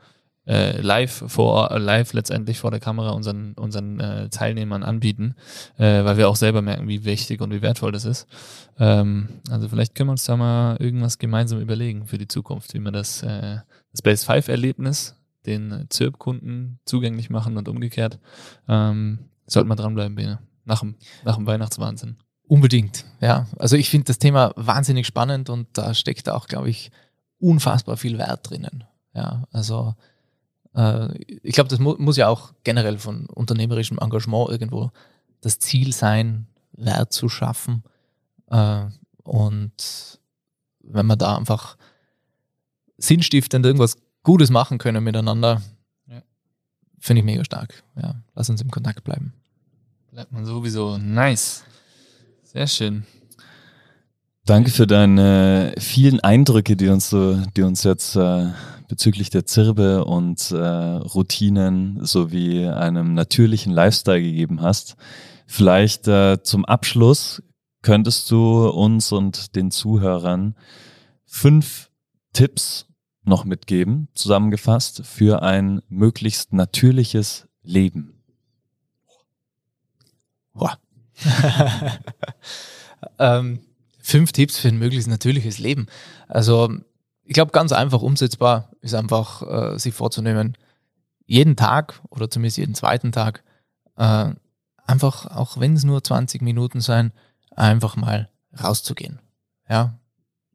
[0.47, 5.35] äh, live vor live letztendlich vor der Kamera unseren unseren äh, Teilnehmern anbieten,
[5.77, 8.27] äh, weil wir auch selber merken, wie wichtig und wie wertvoll das ist.
[8.79, 12.79] Ähm, also vielleicht können wir uns da mal irgendwas gemeinsam überlegen für die Zukunft, wie
[12.79, 13.57] man das äh,
[13.91, 15.15] das Base 5 Erlebnis
[15.45, 18.19] den ZIRP-Kunden zugänglich machen und umgekehrt.
[18.67, 20.39] Ähm, sollte man dranbleiben, Bene.
[20.65, 22.17] Nach dem, nach dem Weihnachtswahnsinn.
[22.43, 23.47] Unbedingt, ja.
[23.57, 26.91] Also ich finde das Thema wahnsinnig spannend und da steckt auch, glaube ich,
[27.39, 28.83] unfassbar viel Wert drinnen.
[29.13, 29.95] Ja, also
[30.75, 34.91] äh, ich glaube, das mu muss ja auch generell von unternehmerischem Engagement irgendwo
[35.41, 37.83] das Ziel sein, Wert zu schaffen.
[38.47, 38.85] Äh,
[39.23, 40.19] und
[40.79, 41.77] wenn man da einfach
[42.97, 45.61] sinnstiftend irgendwas Gutes machen können miteinander,
[46.07, 46.21] ja.
[46.99, 47.83] finde ich mega stark.
[48.01, 49.33] Ja, lass uns im Kontakt bleiben.
[50.11, 50.97] Bleibt man sowieso.
[50.97, 51.63] Nice.
[52.43, 53.05] Sehr schön.
[54.45, 58.49] Danke für deine vielen Eindrücke, die uns die uns jetzt äh,
[58.87, 64.97] bezüglich der Zirbe und äh, Routinen sowie einem natürlichen Lifestyle gegeben hast.
[65.47, 67.41] Vielleicht äh, zum Abschluss
[67.83, 70.55] könntest du uns und den Zuhörern
[71.25, 71.89] fünf
[72.33, 72.87] Tipps
[73.31, 78.21] noch mitgeben, zusammengefasst, für ein möglichst natürliches Leben?
[83.17, 83.61] Ähm,
[83.99, 85.87] fünf Tipps für ein möglichst natürliches Leben.
[86.27, 86.71] Also
[87.23, 90.55] ich glaube, ganz einfach umsetzbar ist einfach, äh, sich vorzunehmen,
[91.25, 93.43] jeden Tag oder zumindest jeden zweiten Tag,
[93.97, 94.29] äh,
[94.85, 97.11] einfach, auch wenn es nur 20 Minuten sein,
[97.55, 98.29] einfach mal
[98.61, 99.19] rauszugehen.
[99.67, 99.97] Ja,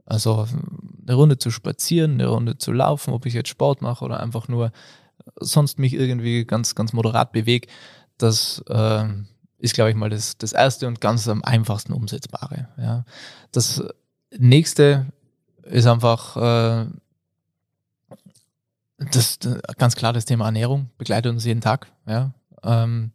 [0.05, 0.47] also
[1.07, 4.49] eine Runde zu spazieren, eine Runde zu laufen, ob ich jetzt Sport mache oder einfach
[4.49, 4.73] nur
[5.37, 7.69] sonst mich irgendwie ganz, ganz moderat bewege,
[8.19, 9.05] das äh,
[9.59, 12.69] ist, glaube ich, mal das, das erste und ganz am einfachsten umsetzbare.
[12.79, 13.05] Ja.
[13.53, 13.83] Das
[14.37, 15.07] nächste
[15.63, 16.87] ist einfach äh,
[18.99, 19.39] das,
[19.77, 21.89] ganz klar das Thema Ernährung begleitet uns jeden Tag.
[22.07, 22.33] Ja.
[22.63, 23.13] Ähm,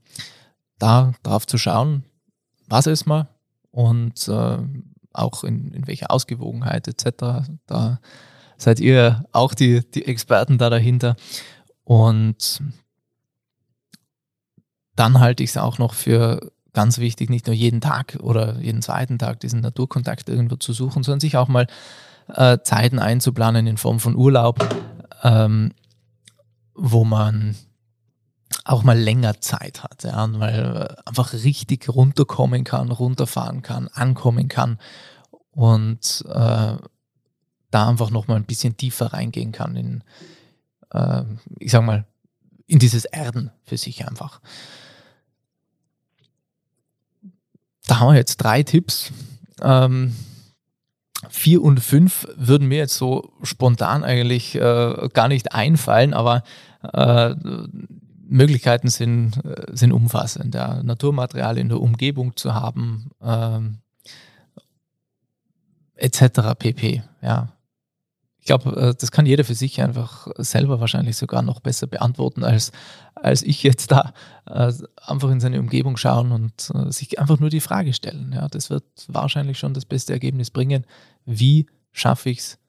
[0.78, 2.04] da drauf zu schauen,
[2.68, 3.28] was ist mal
[3.72, 4.58] und äh,
[5.14, 7.50] auch in, in welcher Ausgewogenheit etc.
[7.66, 8.00] Da
[8.58, 11.16] seid ihr auch die, die Experten da dahinter.
[11.84, 12.62] Und
[14.96, 18.82] dann halte ich es auch noch für ganz wichtig, nicht nur jeden Tag oder jeden
[18.82, 21.68] zweiten Tag diesen Naturkontakt irgendwo zu suchen, sondern sich auch mal
[22.28, 24.66] äh, Zeiten einzuplanen in Form von Urlaub,
[25.24, 25.74] ähm,
[26.76, 27.56] wo man
[28.72, 34.48] auch mal länger Zeit hat, ja, und mal einfach richtig runterkommen kann, runterfahren kann, ankommen
[34.48, 34.80] kann
[35.52, 36.76] und äh,
[37.72, 40.04] da einfach noch mal ein bisschen tiefer reingehen kann in,
[40.92, 41.24] äh,
[41.60, 42.06] ich sag mal,
[42.68, 44.40] in dieses Erden für sich einfach.
[47.88, 49.12] Da haben wir jetzt drei Tipps.
[49.62, 50.16] Ähm,
[51.30, 56.44] vier und fünf würden mir jetzt so spontan eigentlich äh, gar nicht einfallen, aber
[56.94, 57.36] äh,
[58.32, 60.56] Möglichkeiten sind, äh, sind umfassend.
[60.56, 60.82] Ja.
[60.82, 63.80] Naturmaterial in der Umgebung zu haben, ähm,
[65.96, 66.56] etc.
[66.58, 67.04] pp.
[67.22, 67.50] Ja.
[68.40, 72.46] Ich glaube, äh, das kann jeder für sich einfach selber wahrscheinlich sogar noch besser beantworten,
[72.46, 72.72] als,
[73.16, 74.14] als ich jetzt da
[74.48, 78.32] äh, einfach in seine Umgebung schauen und äh, sich einfach nur die Frage stellen.
[78.34, 80.86] Ja, das wird wahrscheinlich schon das beste Ergebnis bringen.
[81.26, 82.60] Wie schaffe ich es,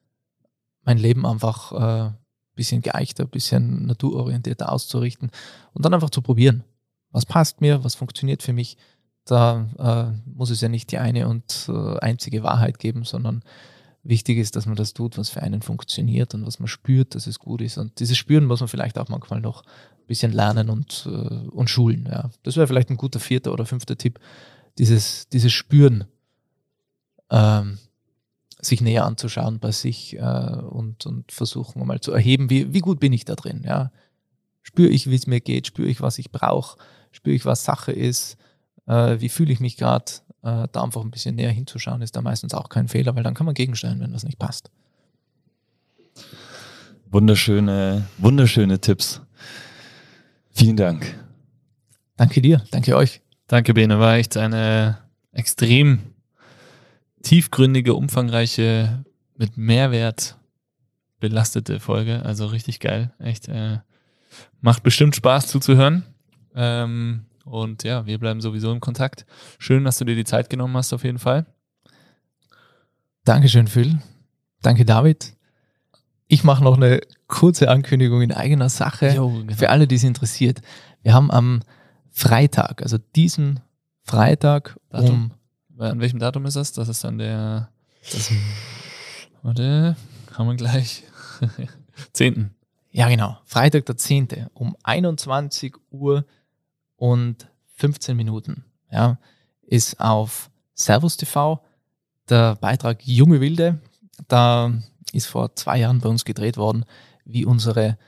[0.82, 2.16] mein Leben einfach ein
[2.54, 5.30] bisschen geeichter, bisschen naturorientierter auszurichten
[5.72, 6.64] und dann einfach zu probieren.
[7.10, 8.76] Was passt mir, was funktioniert für mich?
[9.24, 13.42] Da äh, muss es ja nicht die eine und äh, einzige Wahrheit geben, sondern
[14.02, 17.26] wichtig ist, dass man das tut, was für einen funktioniert und was man spürt, dass
[17.26, 17.78] es gut ist.
[17.78, 21.70] Und dieses Spüren muss man vielleicht auch manchmal noch ein bisschen lernen und, äh, und
[21.70, 22.08] schulen.
[22.10, 22.30] Ja.
[22.42, 24.18] Das wäre vielleicht ein guter vierter oder fünfter Tipp,
[24.78, 26.04] dieses, dieses Spüren
[27.30, 27.78] ähm,
[28.64, 33.00] sich näher anzuschauen bei sich äh, und, und versuchen mal zu erheben, wie, wie gut
[33.00, 33.62] bin ich da drin.
[33.66, 33.90] Ja.
[34.62, 36.78] Spüre ich, wie es mir geht, spüre ich, was ich brauche,
[37.10, 38.36] spüre ich, was Sache ist,
[38.86, 42.22] äh, wie fühle ich mich gerade, äh, da einfach ein bisschen näher hinzuschauen, ist da
[42.22, 44.70] meistens auch kein Fehler, weil dann kann man gegensteuern, wenn das nicht passt.
[47.10, 49.20] Wunderschöne, wunderschöne Tipps.
[50.52, 51.18] Vielen Dank.
[52.16, 53.20] Danke dir, danke euch.
[53.48, 53.98] Danke, Bene.
[53.98, 54.98] War echt eine
[55.32, 56.11] extrem
[57.22, 59.04] tiefgründige, umfangreiche,
[59.36, 60.36] mit Mehrwert
[61.20, 62.24] belastete Folge.
[62.24, 63.12] Also richtig geil.
[63.18, 63.78] Echt äh,
[64.60, 66.04] macht bestimmt Spaß zuzuhören.
[66.54, 69.26] Ähm, und ja, wir bleiben sowieso im Kontakt.
[69.58, 71.46] Schön, dass du dir die Zeit genommen hast, auf jeden Fall.
[73.24, 73.98] Dankeschön, Phil.
[74.62, 75.34] Danke, David.
[76.26, 79.54] Ich mache noch eine kurze Ankündigung in eigener Sache jo, genau.
[79.54, 80.60] für alle, die es interessiert.
[81.02, 81.60] Wir haben am
[82.10, 83.60] Freitag, also diesen
[84.02, 85.10] Freitag Datum.
[85.10, 85.32] um.
[85.90, 86.72] An welchem Datum ist das?
[86.72, 87.70] Das ist dann der.
[88.10, 88.30] Das,
[89.42, 89.96] warte,
[90.32, 91.04] haben wir gleich.
[92.12, 92.50] 10.
[92.90, 93.38] Ja, genau.
[93.44, 94.48] Freitag der 10.
[94.54, 96.24] um 21 Uhr
[96.96, 98.64] und 15 Minuten.
[98.90, 99.18] Ja,
[99.62, 101.62] ist auf Servus TV
[102.28, 103.78] der Beitrag Junge Wilde.
[104.28, 104.72] Da
[105.12, 106.84] ist vor zwei Jahren bei uns gedreht worden,
[107.24, 107.98] wie unsere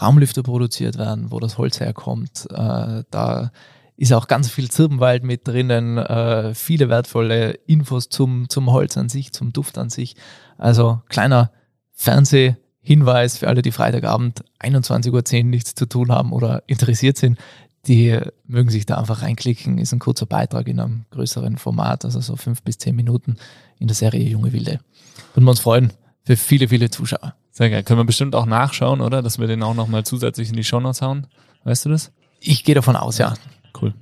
[0.00, 2.46] Raumlüfter produziert werden, wo das Holz herkommt.
[2.50, 3.52] Äh, da
[3.96, 9.08] ist auch ganz viel Zirbenwald mit drinnen, äh, viele wertvolle Infos zum, zum Holz an
[9.08, 10.16] sich, zum Duft an sich.
[10.58, 11.50] Also kleiner
[11.92, 17.38] Fernsehhinweis für alle, die Freitagabend 21.10 Uhr nichts zu tun haben oder interessiert sind
[17.86, 19.78] die mögen sich da einfach reinklicken.
[19.78, 23.36] Ist ein kurzer Beitrag in einem größeren Format, also so fünf bis zehn Minuten
[23.78, 24.80] in der Serie Junge Wilde.
[25.34, 25.92] Würden wir uns freuen
[26.24, 27.34] für viele, viele Zuschauer.
[27.50, 27.82] Sehr geil.
[27.82, 29.22] Können wir bestimmt auch nachschauen, oder?
[29.22, 31.26] Dass wir den auch nochmal zusätzlich in die Shownotes hauen.
[31.64, 32.12] Weißt du das?
[32.40, 33.34] Ich gehe davon aus, ja.
[33.80, 33.94] Cool.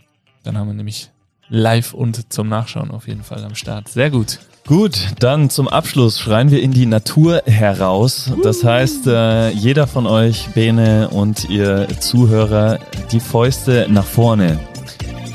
[0.42, 1.10] Dann haben wir nämlich
[1.48, 3.88] live und zum Nachschauen auf jeden Fall am Start.
[3.88, 4.38] Sehr gut.
[4.66, 8.32] Gut, dann zum Abschluss schreien wir in die Natur heraus.
[8.42, 12.78] Das heißt, äh, jeder von euch, Bene und ihr Zuhörer,
[13.10, 14.60] die Fäuste nach vorne.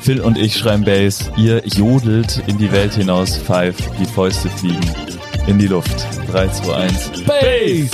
[0.01, 4.79] Phil und ich schreien Bass, ihr jodelt in die Welt hinaus, Five, die Fäuste fliegen
[5.47, 6.07] in die Luft.
[6.31, 7.11] 3, 2, 1.
[7.25, 7.89] Bass!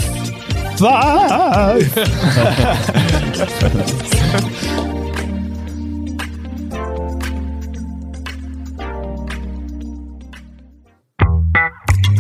[0.77, 1.91] Five!